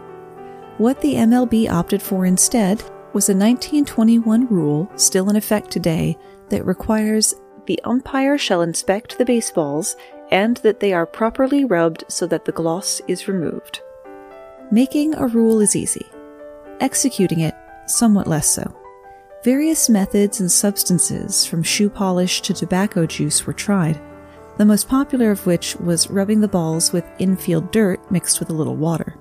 What 0.80 1.02
the 1.02 1.16
MLB 1.16 1.70
opted 1.70 2.02
for 2.02 2.26
instead 2.26 2.78
was 3.12 3.28
a 3.28 3.36
1921 3.36 4.48
rule, 4.48 4.90
still 4.96 5.30
in 5.30 5.36
effect 5.36 5.72
today, 5.72 6.18
that 6.48 6.66
requires 6.66 7.36
the 7.66 7.82
umpire 7.84 8.38
shall 8.38 8.62
inspect 8.62 9.18
the 9.18 9.26
baseballs 9.26 9.98
and 10.32 10.56
that 10.58 10.80
they 10.80 10.94
are 10.94 11.06
properly 11.06 11.66
rubbed 11.66 12.06
so 12.08 12.26
that 12.28 12.46
the 12.46 12.54
gloss 12.54 13.02
is 13.10 13.28
removed. 13.28 13.82
Making 14.72 15.16
a 15.16 15.28
rule 15.28 15.60
is 15.60 15.76
easy, 15.76 16.06
executing 16.80 17.42
it 17.42 17.56
somewhat 17.88 18.28
less 18.28 18.48
so. 18.48 18.74
Various 19.44 19.90
methods 19.90 20.40
and 20.40 20.50
substances, 20.50 21.46
from 21.46 21.62
shoe 21.62 21.90
polish 21.90 22.40
to 22.44 22.54
tobacco 22.54 23.06
juice, 23.06 23.46
were 23.46 23.52
tried, 23.52 24.00
the 24.56 24.64
most 24.66 24.88
popular 24.88 25.30
of 25.30 25.46
which 25.46 25.76
was 25.76 26.10
rubbing 26.10 26.40
the 26.40 26.48
balls 26.48 26.94
with 26.94 27.04
infield 27.20 27.70
dirt 27.74 28.10
mixed 28.10 28.40
with 28.40 28.50
a 28.50 28.54
little 28.54 28.78
water. 28.78 29.18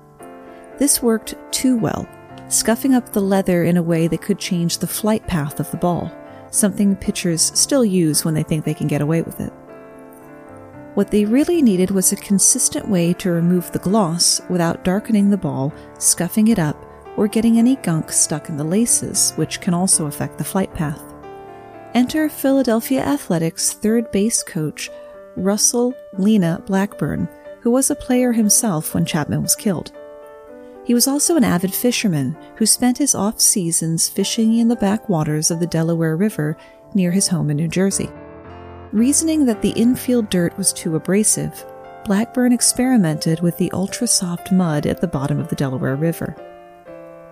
This 0.79 1.03
worked 1.03 1.35
too 1.51 1.77
well, 1.77 2.07
scuffing 2.47 2.95
up 2.95 3.09
the 3.09 3.21
leather 3.21 3.65
in 3.65 3.75
a 3.75 3.83
way 3.83 4.07
that 4.07 4.21
could 4.21 4.39
change 4.39 4.77
the 4.77 4.87
flight 4.87 5.27
path 5.27 5.59
of 5.59 5.69
the 5.71 5.77
ball, 5.77 6.09
something 6.51 6.95
pitchers 6.95 7.51
still 7.53 7.83
use 7.83 8.23
when 8.23 8.33
they 8.33 8.43
think 8.43 8.63
they 8.63 8.73
can 8.73 8.87
get 8.87 9.01
away 9.01 9.21
with 9.21 9.41
it. 9.41 9.51
What 10.95 11.11
they 11.11 11.25
really 11.25 11.61
needed 11.61 11.91
was 11.91 12.11
a 12.11 12.17
consistent 12.17 12.87
way 12.87 13.13
to 13.15 13.29
remove 13.29 13.71
the 13.71 13.79
gloss 13.79 14.41
without 14.49 14.85
darkening 14.85 15.29
the 15.29 15.37
ball, 15.37 15.73
scuffing 15.97 16.47
it 16.47 16.59
up, 16.59 16.85
or 17.17 17.27
getting 17.27 17.59
any 17.59 17.75
gunk 17.77 18.11
stuck 18.11 18.47
in 18.47 18.55
the 18.55 18.63
laces, 18.63 19.33
which 19.35 19.59
can 19.59 19.73
also 19.73 20.05
affect 20.05 20.37
the 20.37 20.43
flight 20.45 20.73
path. 20.73 21.01
Enter 21.93 22.29
Philadelphia 22.29 23.01
Athletics 23.01 23.73
third 23.73 24.11
base 24.11 24.43
coach 24.43 24.89
Russell 25.35 25.93
Lena 26.13 26.63
Blackburn, 26.65 27.27
who 27.61 27.71
was 27.71 27.91
a 27.91 27.95
player 27.95 28.31
himself 28.31 28.93
when 28.93 29.05
Chapman 29.05 29.41
was 29.41 29.55
killed. 29.55 29.91
He 30.89 30.95
was 30.95 31.07
also 31.07 31.37
an 31.37 31.43
avid 31.43 31.71
fisherman 31.71 32.35
who 32.55 32.65
spent 32.65 32.97
his 32.97 33.13
off 33.13 33.39
seasons 33.39 34.09
fishing 34.09 34.57
in 34.57 34.69
the 34.69 34.75
backwaters 34.75 35.51
of 35.51 35.59
the 35.59 35.67
Delaware 35.67 36.17
River 36.17 36.57
near 36.95 37.11
his 37.11 37.27
home 37.27 37.51
in 37.51 37.57
New 37.57 37.67
Jersey. 37.67 38.09
Reasoning 38.91 39.45
that 39.45 39.61
the 39.61 39.69
infield 39.73 40.31
dirt 40.31 40.57
was 40.57 40.73
too 40.73 40.95
abrasive, 40.95 41.63
Blackburn 42.05 42.51
experimented 42.51 43.39
with 43.41 43.55
the 43.57 43.71
ultra 43.71 44.07
soft 44.07 44.51
mud 44.51 44.87
at 44.87 44.99
the 44.99 45.07
bottom 45.07 45.39
of 45.39 45.47
the 45.47 45.55
Delaware 45.55 45.95
River. 45.95 46.35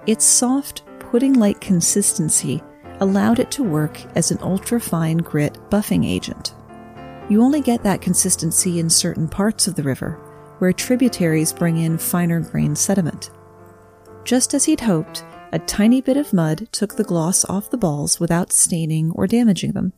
Its 0.05 0.23
soft, 0.23 0.83
pudding 0.99 1.33
like 1.33 1.59
consistency 1.59 2.61
allowed 2.99 3.39
it 3.39 3.49
to 3.49 3.63
work 3.63 3.99
as 4.15 4.29
an 4.29 4.37
ultra 4.43 4.79
fine 4.79 5.17
grit 5.17 5.57
buffing 5.71 6.05
agent. 6.07 6.53
You 7.27 7.41
only 7.41 7.61
get 7.61 7.81
that 7.81 8.01
consistency 8.01 8.77
in 8.77 8.91
certain 8.91 9.27
parts 9.27 9.67
of 9.67 9.73
the 9.73 9.81
river, 9.81 10.11
where 10.59 10.71
tributaries 10.71 11.51
bring 11.51 11.77
in 11.77 11.97
finer 11.97 12.39
grained 12.39 12.77
sediment. 12.77 13.31
Just 14.27 14.53
as 14.53 14.65
he'd 14.65 14.81
hoped, 14.81 15.23
a 15.53 15.59
tiny 15.59 16.01
bit 16.01 16.17
of 16.17 16.33
mud 16.33 16.67
took 16.73 16.97
the 16.97 17.05
gloss 17.05 17.45
off 17.45 17.69
the 17.69 17.77
balls 17.77 18.19
without 18.19 18.51
staining 18.51 19.09
or 19.11 19.25
damaging 19.25 19.71
them. 19.71 19.93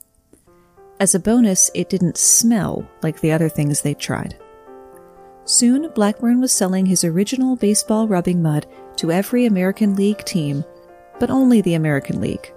As 0.99 1.15
a 1.15 1.19
bonus, 1.19 1.71
it 1.73 1.89
didn't 1.89 2.15
smell 2.15 2.87
like 3.01 3.21
the 3.21 3.31
other 3.31 3.49
things 3.49 3.81
they'd 3.81 3.97
tried. 3.97 4.37
Soon, 5.45 5.89
Blackburn 5.95 6.39
was 6.39 6.51
selling 6.51 6.85
his 6.85 7.03
original 7.03 7.55
baseball 7.55 8.07
rubbing 8.07 8.39
mud 8.39 8.67
to 8.97 9.11
every 9.11 9.47
American 9.47 9.95
League 9.95 10.23
team, 10.25 10.63
but 11.19 11.31
only 11.31 11.61
the 11.61 11.73
American 11.73 12.21
League. 12.21 12.53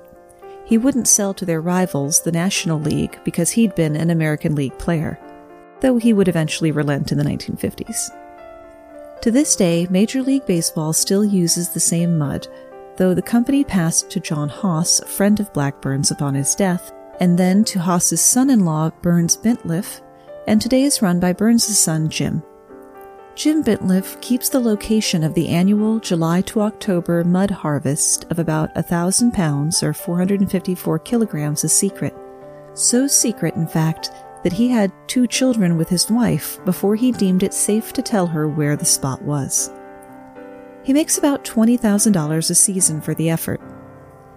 He 0.66 0.76
wouldn't 0.76 1.08
sell 1.08 1.32
to 1.32 1.46
their 1.46 1.62
rivals, 1.62 2.20
the 2.20 2.32
National 2.32 2.80
League, 2.80 3.18
because 3.24 3.50
he'd 3.50 3.74
been 3.74 3.96
an 3.96 4.10
American 4.10 4.54
League 4.54 4.76
player, 4.78 5.18
though 5.80 5.96
he 5.96 6.12
would 6.12 6.28
eventually 6.28 6.70
relent 6.70 7.12
in 7.12 7.16
the 7.16 7.24
1950s. 7.24 8.10
To 9.22 9.30
this 9.30 9.54
day, 9.54 9.86
Major 9.88 10.20
League 10.20 10.46
Baseball 10.46 10.92
still 10.92 11.24
uses 11.24 11.68
the 11.68 11.78
same 11.78 12.18
mud, 12.18 12.48
though 12.96 13.14
the 13.14 13.22
company 13.22 13.62
passed 13.62 14.10
to 14.10 14.18
John 14.18 14.48
Haas, 14.48 14.98
a 14.98 15.06
friend 15.06 15.38
of 15.38 15.52
Blackburn's 15.52 16.10
upon 16.10 16.34
his 16.34 16.56
death, 16.56 16.90
and 17.20 17.38
then 17.38 17.62
to 17.66 17.78
Haas's 17.78 18.20
son-in-law, 18.20 18.90
Burns 19.00 19.36
Bintliff, 19.36 20.00
and 20.48 20.60
today 20.60 20.82
is 20.82 21.02
run 21.02 21.20
by 21.20 21.32
Burns' 21.32 21.78
son, 21.78 22.08
Jim. 22.08 22.42
Jim 23.36 23.62
Bintliff 23.62 24.20
keeps 24.20 24.48
the 24.48 24.58
location 24.58 25.22
of 25.22 25.34
the 25.34 25.48
annual 25.50 26.00
July 26.00 26.40
to 26.40 26.60
October 26.60 27.22
mud 27.22 27.52
harvest 27.52 28.26
of 28.28 28.40
about 28.40 28.70
a 28.74 28.82
thousand 28.82 29.30
pounds 29.30 29.84
or 29.84 29.92
454 29.92 30.98
kilograms 30.98 31.62
a 31.62 31.68
secret. 31.68 32.12
So 32.74 33.06
secret, 33.06 33.54
in 33.54 33.68
fact, 33.68 34.10
that 34.42 34.52
he 34.52 34.68
had 34.68 34.92
two 35.06 35.26
children 35.26 35.76
with 35.76 35.88
his 35.88 36.10
wife 36.10 36.62
before 36.64 36.96
he 36.96 37.12
deemed 37.12 37.42
it 37.42 37.54
safe 37.54 37.92
to 37.92 38.02
tell 38.02 38.26
her 38.26 38.48
where 38.48 38.76
the 38.76 38.84
spot 38.84 39.22
was. 39.22 39.70
He 40.82 40.92
makes 40.92 41.18
about 41.18 41.44
$20,000 41.44 42.50
a 42.50 42.54
season 42.54 43.00
for 43.00 43.14
the 43.14 43.30
effort. 43.30 43.60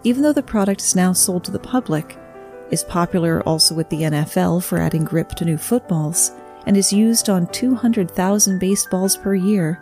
Even 0.04 0.22
though 0.22 0.34
the 0.34 0.44
product 0.44 0.82
is 0.82 0.96
now 0.96 1.12
sold 1.12 1.44
to 1.46 1.52
the 1.52 1.60
public, 1.60 2.18
is 2.70 2.84
popular 2.84 3.42
also 3.44 3.74
with 3.74 3.90
the 3.90 4.02
NFL 4.02 4.64
for 4.64 4.78
adding 4.78 5.04
grip 5.04 5.30
to 5.30 5.46
new 5.46 5.58
footballs, 5.58 6.32
and 6.68 6.78
is 6.78 6.94
used 6.94 7.30
on 7.30 7.48
200,000 7.48 8.60
baseballs 8.60 9.18
per 9.18 9.36
year, 9.36 9.80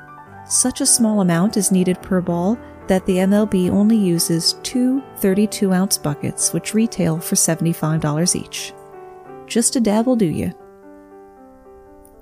such 0.47 0.81
a 0.81 0.85
small 0.85 1.21
amount 1.21 1.57
is 1.57 1.71
needed 1.71 2.01
per 2.01 2.21
ball 2.21 2.57
that 2.87 3.05
the 3.05 3.17
MLB 3.17 3.69
only 3.69 3.95
uses 3.95 4.53
two 4.63 5.01
32 5.17 5.71
ounce 5.71 5.97
buckets, 5.97 6.51
which 6.51 6.73
retail 6.73 7.17
for 7.19 7.35
$75 7.35 8.35
each. 8.35 8.73
Just 9.53 9.75
a 9.75 9.79
dabble, 9.79 10.15
do 10.15 10.25
you? 10.25 10.51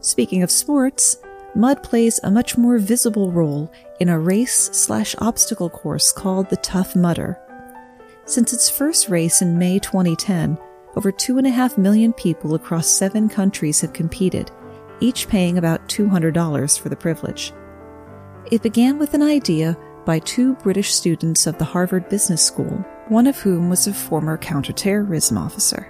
Speaking 0.02 0.44
of 0.44 0.52
sports, 0.52 1.16
mud 1.56 1.82
plays 1.82 2.20
a 2.24 2.30
much 2.30 2.58
more 2.58 2.78
visible 2.78 3.32
role 3.32 3.72
in 4.02 4.10
a 4.10 4.20
race 4.20 4.70
slash 4.74 5.16
obstacle 5.20 5.70
course 5.70 6.12
called 6.12 6.50
the 6.50 6.58
Tough 6.58 6.94
Mudder. 6.94 7.40
Since 8.26 8.52
its 8.52 8.70
first 8.70 9.08
race 9.08 9.42
in 9.42 9.58
May 9.58 9.80
2010, 9.80 10.58
over 10.98 11.10
2.5 11.10 11.78
million 11.78 12.12
people 12.12 12.54
across 12.54 12.86
seven 12.86 13.30
countries 13.30 13.80
have 13.80 13.94
competed, 13.94 14.52
each 15.00 15.30
paying 15.30 15.58
about 15.58 15.88
$200 15.88 16.78
for 16.78 16.90
the 16.90 16.98
privilege. 16.98 17.54
It 18.52 18.62
began 18.62 19.00
with 19.00 19.14
an 19.14 19.24
idea 19.24 19.78
by 20.06 20.20
two 20.20 20.56
British 20.56 20.94
students 20.94 21.48
of 21.48 21.58
the 21.58 21.64
Harvard 21.64 22.10
Business 22.10 22.46
School, 22.46 22.86
one 23.08 23.26
of 23.26 23.40
whom 23.40 23.70
was 23.70 23.88
a 23.88 23.94
former 23.94 24.38
counterterrorism 24.38 25.38
officer. 25.38 25.90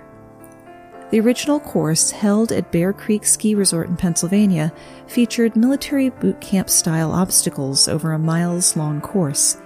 The 1.12 1.20
original 1.20 1.60
course, 1.60 2.10
held 2.10 2.54
at 2.54 2.72
Bear 2.72 2.94
Creek 2.94 3.26
Ski 3.26 3.54
Resort 3.54 3.90
in 3.90 3.98
Pennsylvania, 3.98 4.72
featured 5.08 5.58
military 5.58 6.10
boot 6.10 6.40
camp 6.40 6.70
style 6.70 7.12
obstacles 7.12 7.90
over 7.90 8.14
a 8.14 8.20
miles 8.20 8.78
long 8.78 9.02
course, 9.02 9.58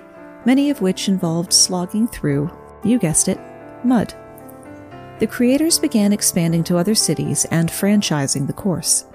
many 0.44 0.72
of 0.72 0.82
which 0.82 1.08
involved 1.08 1.54
slogging 1.54 2.08
through, 2.08 2.50
you 2.84 2.98
guessed 2.98 3.28
it, 3.28 3.40
mud. 3.84 4.16
The 5.20 5.28
creators 5.28 5.78
began 5.78 6.12
expanding 6.12 6.64
to 6.66 6.78
other 6.78 6.96
cities 6.96 7.46
and 7.52 7.70
franchising 7.70 8.48
the 8.48 8.54
course. 8.54 9.06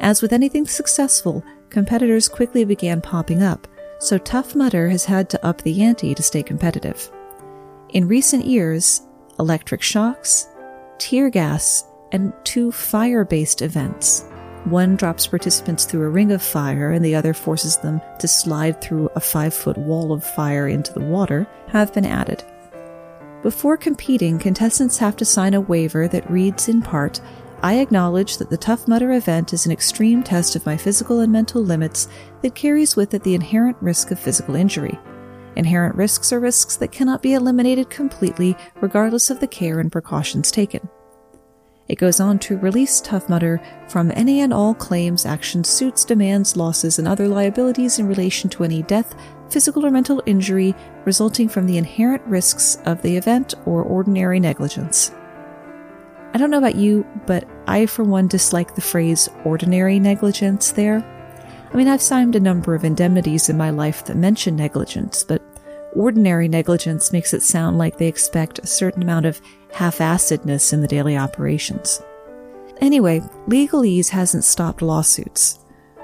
As 0.00 0.20
with 0.20 0.32
anything 0.32 0.66
successful, 0.66 1.44
competitors 1.70 2.28
quickly 2.28 2.64
began 2.64 3.00
popping 3.00 3.44
up, 3.44 3.68
so 4.00 4.18
Tough 4.18 4.56
Mudder 4.56 4.88
has 4.88 5.04
had 5.04 5.30
to 5.30 5.46
up 5.46 5.62
the 5.62 5.82
ante 5.84 6.16
to 6.16 6.22
stay 6.22 6.42
competitive. 6.42 7.12
In 7.90 8.08
recent 8.08 8.44
years, 8.44 9.02
electric 9.38 9.82
shocks, 9.82 10.48
tear 10.98 11.30
gas, 11.30 11.84
and 12.12 12.32
two 12.44 12.70
fire 12.70 13.24
based 13.24 13.62
events. 13.62 14.24
One 14.64 14.96
drops 14.96 15.26
participants 15.26 15.84
through 15.84 16.06
a 16.06 16.10
ring 16.10 16.32
of 16.32 16.42
fire, 16.42 16.92
and 16.92 17.04
the 17.04 17.14
other 17.14 17.34
forces 17.34 17.76
them 17.78 18.00
to 18.18 18.28
slide 18.28 18.80
through 18.80 19.10
a 19.14 19.20
five 19.20 19.52
foot 19.52 19.76
wall 19.76 20.12
of 20.12 20.24
fire 20.24 20.68
into 20.68 20.92
the 20.92 21.04
water, 21.04 21.46
have 21.68 21.92
been 21.92 22.06
added. 22.06 22.42
Before 23.42 23.76
competing, 23.76 24.38
contestants 24.38 24.96
have 24.98 25.16
to 25.16 25.24
sign 25.24 25.52
a 25.52 25.60
waiver 25.60 26.08
that 26.08 26.30
reads 26.30 26.68
in 26.68 26.80
part 26.80 27.20
I 27.62 27.74
acknowledge 27.74 28.36
that 28.36 28.50
the 28.50 28.58
Tough 28.58 28.86
Mudder 28.86 29.12
event 29.12 29.54
is 29.54 29.64
an 29.64 29.72
extreme 29.72 30.22
test 30.22 30.54
of 30.54 30.66
my 30.66 30.76
physical 30.76 31.20
and 31.20 31.32
mental 31.32 31.62
limits 31.62 32.08
that 32.42 32.54
carries 32.54 32.94
with 32.94 33.14
it 33.14 33.22
the 33.22 33.34
inherent 33.34 33.78
risk 33.80 34.10
of 34.10 34.18
physical 34.18 34.54
injury. 34.54 34.98
Inherent 35.56 35.94
risks 35.94 36.32
are 36.32 36.40
risks 36.40 36.76
that 36.76 36.92
cannot 36.92 37.22
be 37.22 37.34
eliminated 37.34 37.90
completely, 37.90 38.56
regardless 38.80 39.30
of 39.30 39.40
the 39.40 39.46
care 39.46 39.80
and 39.80 39.90
precautions 39.90 40.50
taken. 40.50 40.88
It 41.86 41.96
goes 41.96 42.18
on 42.18 42.38
to 42.40 42.56
release 42.58 43.00
Tough 43.00 43.28
Mudder 43.28 43.60
from 43.88 44.10
any 44.14 44.40
and 44.40 44.54
all 44.54 44.74
claims, 44.74 45.26
actions, 45.26 45.68
suits, 45.68 46.04
demands, 46.04 46.56
losses, 46.56 46.98
and 46.98 47.06
other 47.06 47.28
liabilities 47.28 47.98
in 47.98 48.08
relation 48.08 48.48
to 48.50 48.64
any 48.64 48.82
death, 48.82 49.14
physical 49.50 49.84
or 49.84 49.90
mental 49.90 50.22
injury 50.24 50.74
resulting 51.04 51.48
from 51.48 51.66
the 51.66 51.76
inherent 51.76 52.22
risks 52.24 52.78
of 52.86 53.02
the 53.02 53.16
event 53.16 53.54
or 53.66 53.82
ordinary 53.82 54.40
negligence. 54.40 55.12
I 56.32 56.38
don't 56.38 56.50
know 56.50 56.58
about 56.58 56.74
you, 56.74 57.06
but 57.26 57.46
I, 57.66 57.86
for 57.86 58.02
one, 58.02 58.28
dislike 58.28 58.74
the 58.74 58.80
phrase 58.80 59.28
ordinary 59.44 60.00
negligence 60.00 60.72
there. 60.72 61.04
I 61.74 61.76
mean, 61.76 61.88
I've 61.88 62.00
signed 62.00 62.36
a 62.36 62.40
number 62.40 62.76
of 62.76 62.84
indemnities 62.84 63.48
in 63.48 63.56
my 63.56 63.70
life 63.70 64.04
that 64.04 64.16
mention 64.16 64.54
negligence, 64.54 65.24
but 65.24 65.42
ordinary 65.92 66.46
negligence 66.46 67.10
makes 67.10 67.34
it 67.34 67.42
sound 67.42 67.78
like 67.78 67.98
they 67.98 68.06
expect 68.06 68.60
a 68.60 68.66
certain 68.66 69.02
amount 69.02 69.26
of 69.26 69.40
half 69.72 69.98
assedness 69.98 70.72
in 70.72 70.82
the 70.82 70.86
daily 70.86 71.16
operations. 71.16 72.00
Anyway, 72.80 73.18
legalese 73.48 74.08
hasn't 74.08 74.44
stopped 74.44 74.82
lawsuits. 74.82 75.58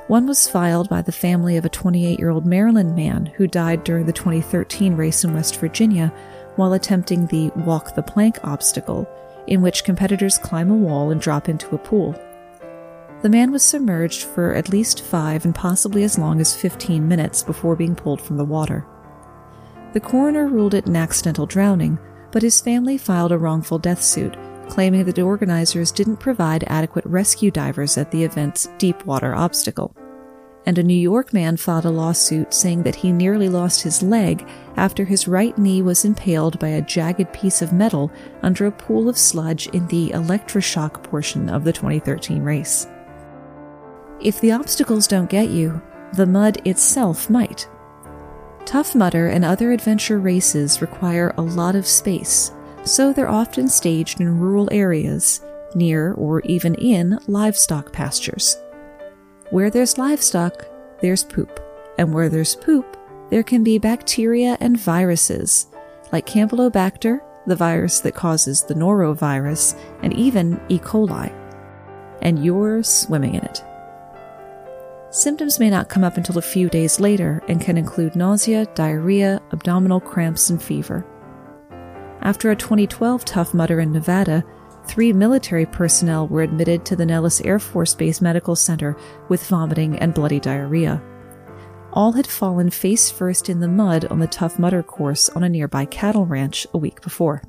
One 0.08 0.26
was 0.26 0.48
filed 0.48 0.88
by 0.88 1.02
the 1.02 1.12
family 1.12 1.56
of 1.56 1.64
a 1.64 1.68
28 1.68 2.18
year 2.18 2.30
old 2.30 2.46
Maryland 2.46 2.96
man 2.96 3.26
who 3.26 3.46
died 3.46 3.84
during 3.84 4.06
the 4.06 4.12
2013 4.12 4.96
race 4.96 5.22
in 5.22 5.34
West 5.34 5.60
Virginia 5.60 6.12
while 6.56 6.72
attempting 6.72 7.26
the 7.26 7.50
walk 7.54 7.94
the 7.94 8.02
plank 8.02 8.40
obstacle, 8.42 9.08
in 9.46 9.62
which 9.62 9.84
competitors 9.84 10.36
climb 10.36 10.72
a 10.72 10.76
wall 10.76 11.12
and 11.12 11.20
drop 11.20 11.48
into 11.48 11.76
a 11.76 11.78
pool. 11.78 12.20
The 13.22 13.28
man 13.28 13.52
was 13.52 13.62
submerged 13.62 14.22
for 14.22 14.54
at 14.54 14.70
least 14.70 15.02
five 15.02 15.44
and 15.44 15.54
possibly 15.54 16.04
as 16.04 16.18
long 16.18 16.40
as 16.40 16.56
15 16.56 17.06
minutes 17.06 17.42
before 17.42 17.76
being 17.76 17.94
pulled 17.94 18.22
from 18.22 18.38
the 18.38 18.44
water. 18.44 18.86
The 19.92 20.00
coroner 20.00 20.48
ruled 20.48 20.72
it 20.72 20.86
an 20.86 20.96
accidental 20.96 21.44
drowning, 21.44 21.98
but 22.32 22.42
his 22.42 22.62
family 22.62 22.96
filed 22.96 23.32
a 23.32 23.38
wrongful 23.38 23.78
death 23.78 24.02
suit, 24.02 24.36
claiming 24.68 25.04
that 25.04 25.16
the 25.16 25.22
organizers 25.22 25.92
didn't 25.92 26.16
provide 26.16 26.64
adequate 26.66 27.04
rescue 27.04 27.50
divers 27.50 27.98
at 27.98 28.10
the 28.10 28.24
event's 28.24 28.70
deep 28.78 29.04
water 29.04 29.34
obstacle. 29.34 29.94
And 30.64 30.78
a 30.78 30.82
New 30.82 30.94
York 30.94 31.34
man 31.34 31.58
filed 31.58 31.86
a 31.86 31.90
lawsuit 31.90 32.54
saying 32.54 32.84
that 32.84 32.94
he 32.94 33.12
nearly 33.12 33.48
lost 33.50 33.82
his 33.82 34.02
leg 34.02 34.48
after 34.76 35.04
his 35.04 35.28
right 35.28 35.56
knee 35.58 35.82
was 35.82 36.06
impaled 36.06 36.58
by 36.58 36.68
a 36.68 36.82
jagged 36.82 37.32
piece 37.34 37.60
of 37.60 37.72
metal 37.72 38.10
under 38.42 38.64
a 38.64 38.72
pool 38.72 39.10
of 39.10 39.18
sludge 39.18 39.66
in 39.68 39.86
the 39.88 40.10
electroshock 40.10 41.02
portion 41.02 41.50
of 41.50 41.64
the 41.64 41.72
2013 41.72 42.42
race. 42.42 42.86
If 44.22 44.40
the 44.40 44.52
obstacles 44.52 45.06
don't 45.06 45.30
get 45.30 45.48
you, 45.48 45.80
the 46.12 46.26
mud 46.26 46.66
itself 46.66 47.30
might. 47.30 47.66
Tough 48.66 48.94
Mudder 48.94 49.28
and 49.28 49.44
other 49.44 49.72
adventure 49.72 50.18
races 50.18 50.82
require 50.82 51.32
a 51.38 51.42
lot 51.42 51.74
of 51.74 51.86
space, 51.86 52.52
so 52.84 53.12
they're 53.12 53.30
often 53.30 53.66
staged 53.68 54.20
in 54.20 54.38
rural 54.38 54.68
areas, 54.70 55.40
near 55.74 56.12
or 56.14 56.40
even 56.42 56.74
in 56.74 57.18
livestock 57.28 57.92
pastures. 57.92 58.58
Where 59.48 59.70
there's 59.70 59.96
livestock, 59.96 60.66
there's 61.00 61.24
poop, 61.24 61.58
and 61.96 62.12
where 62.12 62.28
there's 62.28 62.56
poop, 62.56 62.98
there 63.30 63.42
can 63.42 63.64
be 63.64 63.78
bacteria 63.78 64.58
and 64.60 64.78
viruses, 64.78 65.68
like 66.12 66.26
Campylobacter, 66.26 67.20
the 67.46 67.56
virus 67.56 68.00
that 68.00 68.14
causes 68.14 68.64
the 68.64 68.74
norovirus, 68.74 69.78
and 70.02 70.12
even 70.12 70.60
E. 70.68 70.78
coli. 70.78 71.32
And 72.20 72.44
you're 72.44 72.82
swimming 72.82 73.34
in 73.34 73.44
it. 73.44 73.64
Symptoms 75.12 75.58
may 75.58 75.70
not 75.70 75.88
come 75.88 76.04
up 76.04 76.16
until 76.16 76.38
a 76.38 76.42
few 76.42 76.68
days 76.68 77.00
later 77.00 77.42
and 77.48 77.60
can 77.60 77.76
include 77.76 78.14
nausea, 78.14 78.66
diarrhea, 78.76 79.42
abdominal 79.50 79.98
cramps, 79.98 80.50
and 80.50 80.62
fever. 80.62 81.04
After 82.20 82.52
a 82.52 82.56
2012 82.56 83.24
Tough 83.24 83.52
Mudder 83.52 83.80
in 83.80 83.90
Nevada, 83.90 84.44
three 84.86 85.12
military 85.12 85.66
personnel 85.66 86.28
were 86.28 86.42
admitted 86.42 86.84
to 86.84 86.94
the 86.94 87.04
Nellis 87.04 87.40
Air 87.40 87.58
Force 87.58 87.92
Base 87.92 88.20
Medical 88.20 88.54
Center 88.54 88.96
with 89.28 89.44
vomiting 89.48 89.98
and 89.98 90.14
bloody 90.14 90.38
diarrhea. 90.38 91.02
All 91.92 92.12
had 92.12 92.28
fallen 92.28 92.70
face 92.70 93.10
first 93.10 93.48
in 93.48 93.58
the 93.58 93.66
mud 93.66 94.04
on 94.04 94.20
the 94.20 94.28
Tough 94.28 94.60
Mudder 94.60 94.84
course 94.84 95.28
on 95.30 95.42
a 95.42 95.48
nearby 95.48 95.86
cattle 95.86 96.24
ranch 96.24 96.68
a 96.72 96.78
week 96.78 97.02
before. 97.02 97.42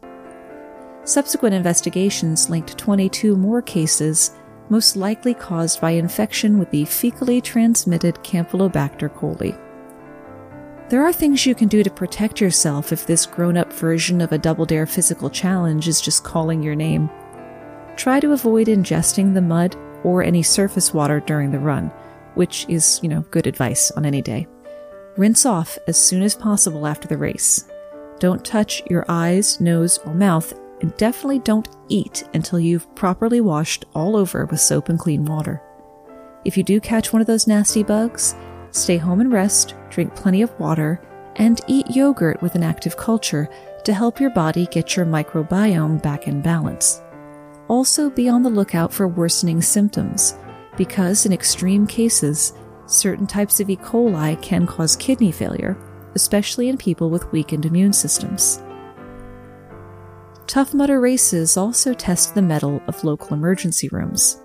Subsequent 1.04 1.54
investigations 1.54 2.50
linked 2.50 2.76
22 2.80 3.36
more 3.36 3.62
cases 3.62 4.32
most 4.71 4.95
likely 4.95 5.34
caused 5.34 5.81
by 5.81 5.91
infection 5.91 6.57
with 6.57 6.71
the 6.71 6.84
fecally 6.84 7.43
transmitted 7.43 8.15
Campylobacter 8.23 9.10
coli. 9.10 9.60
There 10.88 11.03
are 11.03 11.12
things 11.12 11.45
you 11.45 11.53
can 11.53 11.67
do 11.67 11.84
to 11.84 11.89
protect 11.89 12.39
yourself 12.39 12.93
if 12.93 13.05
this 13.05 13.25
grown 13.25 13.57
up 13.57 13.73
version 13.73 14.21
of 14.21 14.31
a 14.31 14.38
Double 14.38 14.65
Dare 14.65 14.86
physical 14.86 15.29
challenge 15.29 15.89
is 15.89 15.99
just 15.99 16.23
calling 16.23 16.63
your 16.63 16.75
name. 16.75 17.10
Try 17.97 18.21
to 18.21 18.31
avoid 18.31 18.67
ingesting 18.67 19.34
the 19.34 19.41
mud 19.41 19.75
or 20.05 20.23
any 20.23 20.41
surface 20.41 20.93
water 20.93 21.19
during 21.19 21.51
the 21.51 21.60
run, 21.60 21.91
which 22.36 22.65
is, 22.69 22.97
you 23.03 23.10
know, 23.10 23.25
good 23.29 23.47
advice 23.47 23.91
on 23.91 24.05
any 24.05 24.21
day. 24.21 24.47
Rinse 25.17 25.45
off 25.45 25.77
as 25.88 25.97
soon 25.97 26.23
as 26.23 26.34
possible 26.34 26.88
after 26.88 27.10
the 27.10 27.17
race. 27.17 27.69
Don't 28.19 28.45
touch 28.45 28.81
your 28.89 29.03
eyes, 29.10 29.60
nose, 29.60 29.97
or 30.05 30.13
mouth 30.13 30.53
and 30.81 30.95
definitely 30.97 31.39
don't 31.39 31.69
eat 31.87 32.23
until 32.33 32.59
you've 32.59 32.93
properly 32.95 33.39
washed 33.41 33.85
all 33.93 34.15
over 34.15 34.45
with 34.45 34.59
soap 34.59 34.89
and 34.89 34.99
clean 34.99 35.25
water. 35.25 35.61
If 36.43 36.57
you 36.57 36.63
do 36.63 36.79
catch 36.81 37.13
one 37.13 37.21
of 37.21 37.27
those 37.27 37.47
nasty 37.47 37.83
bugs, 37.83 38.35
stay 38.71 38.97
home 38.97 39.21
and 39.21 39.31
rest, 39.31 39.75
drink 39.89 40.15
plenty 40.15 40.41
of 40.41 40.59
water, 40.59 41.01
and 41.37 41.61
eat 41.67 41.89
yogurt 41.89 42.41
with 42.41 42.55
an 42.55 42.63
active 42.63 42.97
culture 42.97 43.47
to 43.85 43.93
help 43.93 44.19
your 44.19 44.31
body 44.31 44.67
get 44.67 44.95
your 44.95 45.05
microbiome 45.05 46.01
back 46.01 46.27
in 46.27 46.41
balance. 46.41 47.01
Also, 47.67 48.09
be 48.09 48.27
on 48.27 48.43
the 48.43 48.49
lookout 48.49 48.91
for 48.91 49.07
worsening 49.07 49.61
symptoms, 49.61 50.35
because 50.77 51.25
in 51.25 51.31
extreme 51.31 51.87
cases, 51.87 52.53
certain 52.85 53.27
types 53.27 53.59
of 53.59 53.69
E. 53.69 53.77
coli 53.77 54.41
can 54.41 54.65
cause 54.67 54.95
kidney 54.95 55.31
failure, 55.31 55.77
especially 56.15 56.67
in 56.67 56.77
people 56.77 57.09
with 57.09 57.31
weakened 57.31 57.65
immune 57.65 57.93
systems. 57.93 58.61
Tough 60.51 60.73
Mudder 60.73 60.99
races 60.99 61.55
also 61.55 61.93
test 61.93 62.35
the 62.35 62.41
mettle 62.41 62.83
of 62.87 63.05
local 63.05 63.33
emergency 63.33 63.87
rooms. 63.87 64.41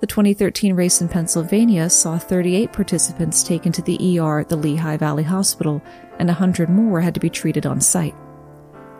The 0.00 0.06
2013 0.08 0.74
race 0.74 1.00
in 1.00 1.08
Pennsylvania 1.08 1.88
saw 1.88 2.18
38 2.18 2.72
participants 2.72 3.44
taken 3.44 3.70
to 3.70 3.82
the 3.82 4.18
ER 4.18 4.40
at 4.40 4.48
the 4.48 4.56
Lehigh 4.56 4.96
Valley 4.96 5.22
Hospital, 5.22 5.80
and 6.18 6.28
100 6.28 6.68
more 6.68 7.00
had 7.00 7.14
to 7.14 7.20
be 7.20 7.30
treated 7.30 7.64
on 7.64 7.80
site. 7.80 8.16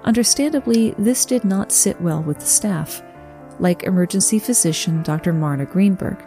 Understandably, 0.04 0.92
this 0.98 1.24
did 1.24 1.44
not 1.44 1.72
sit 1.72 2.00
well 2.00 2.22
with 2.22 2.38
the 2.38 2.46
staff, 2.46 3.02
like 3.58 3.82
emergency 3.82 4.38
physician 4.38 5.02
Dr. 5.02 5.32
Marna 5.32 5.66
Greenberg. 5.66 6.24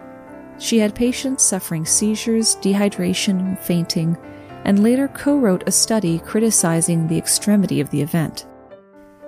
She 0.57 0.79
had 0.79 0.93
patients 0.93 1.45
suffering 1.45 1.85
seizures, 1.85 2.57
dehydration, 2.57 3.57
fainting, 3.59 4.17
and 4.65 4.83
later 4.83 5.07
co 5.07 5.37
wrote 5.37 5.63
a 5.65 5.71
study 5.71 6.19
criticizing 6.19 7.07
the 7.07 7.17
extremity 7.17 7.79
of 7.79 7.89
the 7.89 8.01
event. 8.01 8.45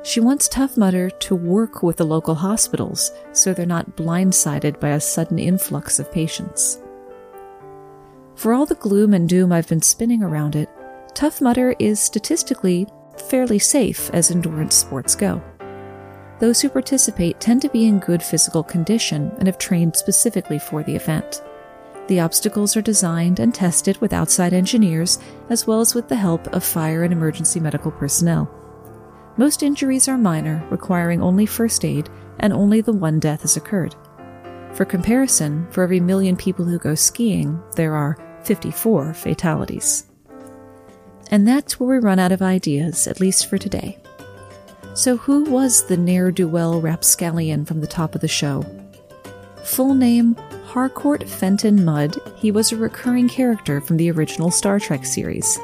She 0.04 0.20
wants 0.20 0.48
Tough 0.48 0.78
Mudder 0.78 1.12
to 1.12 1.36
work 1.36 1.84
with 1.84 1.98
the 1.98 2.06
local 2.06 2.34
hospitals 2.34 3.12
so 3.34 3.54
they're 3.54 3.68
not 3.68 3.96
blindsided 3.96 4.80
by 4.80 4.90
a 4.90 5.00
sudden 5.00 5.38
influx 5.38 6.00
of 6.00 6.12
patients. 6.12 6.80
For 8.36 8.54
all 8.54 8.66
the 8.66 8.76
gloom 8.76 9.14
and 9.14 9.30
doom 9.30 9.52
I've 9.52 9.68
been 9.68 9.82
spinning 9.82 10.24
around 10.24 10.56
it, 10.56 10.70
Tough 11.14 11.40
Mudder 11.40 11.76
is 11.78 12.00
statistically 12.00 12.88
fairly 13.30 13.60
safe 13.60 14.10
as 14.12 14.32
endurance 14.32 14.74
sports 14.74 15.16
go. 15.16 15.40
Those 16.40 16.60
who 16.62 16.70
participate 16.70 17.40
tend 17.40 17.62
to 17.62 17.70
be 17.70 17.86
in 17.86 18.00
good 18.00 18.24
physical 18.24 18.64
condition 18.64 19.32
and 19.38 19.46
have 19.46 19.60
trained 19.60 19.96
specifically 19.96 20.58
for 20.58 20.82
the 20.82 20.96
event. 20.96 21.44
The 22.08 22.22
obstacles 22.22 22.76
are 22.76 22.82
designed 22.82 23.40
and 23.40 23.54
tested 23.54 24.02
with 24.02 24.14
outside 24.14 24.52
engineers 24.52 25.20
as 25.50 25.68
well 25.68 25.80
as 25.80 25.94
with 25.94 26.08
the 26.08 26.16
help 26.16 26.48
of 26.48 26.64
fire 26.64 27.04
and 27.04 27.14
emergency 27.14 27.60
medical 27.60 27.92
personnel. 27.92 28.52
Most 29.38 29.64
injuries 29.64 30.08
are 30.08 30.18
minor, 30.18 30.66
requiring 30.70 31.22
only 31.22 31.46
first 31.46 31.86
aid, 31.86 32.10
and 32.40 32.52
only 32.52 32.82
the 32.82 32.92
one 32.92 33.20
death 33.20 33.42
has 33.44 33.56
occurred. 33.56 33.96
For 34.74 34.86
comparison, 34.86 35.68
for 35.72 35.84
every 35.84 36.00
million 36.00 36.36
people 36.36 36.66
who 36.66 36.78
go 36.78 36.96
skiing, 36.96 37.62
there 37.76 37.94
are 37.94 38.18
54 38.44 39.14
fatalities. 39.14 40.08
And 41.30 41.48
that's 41.48 41.80
where 41.80 41.98
we 41.98 42.06
run 42.06 42.20
out 42.20 42.34
of 42.34 42.42
ideas, 42.42 43.08
at 43.08 43.22
least 43.22 43.50
for 43.50 43.58
today. 43.58 43.98
So, 44.94 45.16
who 45.16 45.46
was 45.46 45.86
the 45.88 45.96
ne'er 45.96 46.32
do 46.32 46.50
well 46.50 46.82
rapscallion 46.82 47.64
from 47.64 47.80
the 47.80 47.88
top 47.88 48.16
of 48.16 48.22
the 48.22 48.28
show? 48.28 48.66
Full 49.64 49.94
name 49.94 50.36
Harcourt 50.66 51.28
Fenton 51.28 51.86
Mudd, 51.86 52.18
he 52.36 52.52
was 52.52 52.72
a 52.72 52.78
recurring 52.78 53.30
character 53.30 53.80
from 53.80 53.96
the 53.96 54.12
original 54.12 54.52
Star 54.52 54.80
Trek 54.80 55.06
series, 55.06 55.58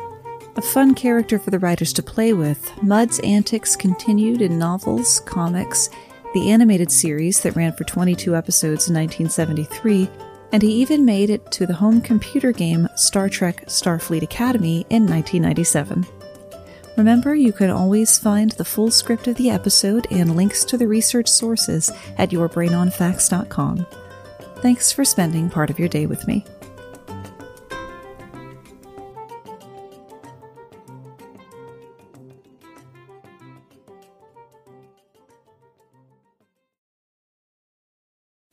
a 0.58 0.62
fun 0.62 0.96
character 0.96 1.38
for 1.38 1.52
the 1.52 1.60
writers 1.60 1.94
to 1.94 2.04
play 2.04 2.34
with, 2.34 2.72
Mudd's 2.82 3.20
antics 3.20 3.76
continued 3.76 4.42
in 4.42 4.58
novels, 4.58 5.20
comics, 5.22 5.90
the 6.34 6.50
animated 6.50 6.92
series 6.92 7.42
that 7.42 7.56
ran 7.56 7.74
for 7.74 7.84
22 7.84 8.36
episodes 8.36 8.90
in 8.90 8.96
1973, 8.96 10.10
and 10.52 10.64
he 10.64 10.72
even 10.72 11.06
made 11.06 11.30
it 11.30 11.52
to 11.52 11.66
the 11.66 11.74
home 11.74 12.02
computer 12.02 12.52
game 12.52 12.88
Star 12.96 13.30
Trek 13.30 13.66
Starfleet 13.68 14.24
Academy 14.24 14.86
in 14.90 15.06
1997. 15.06 16.06
Remember, 16.98 17.36
you 17.36 17.54
can 17.54 17.70
always 17.70 18.18
find 18.18 18.52
the 18.52 18.66
full 18.66 18.90
script 18.90 19.28
of 19.28 19.36
the 19.36 19.52
episode 19.52 20.08
and 20.10 20.36
links 20.36 20.66
to 20.66 20.78
the 20.78 20.88
research 20.88 21.28
sources 21.28 21.92
at 22.18 22.32
yourbrainonfacts.com. 22.32 23.86
Thanks 24.58 24.92
for 24.92 25.06
spending 25.06 25.52
part 25.52 25.70
of 25.70 25.78
your 25.78 25.90
day 25.90 26.08
with 26.08 26.28
me. 26.28 26.44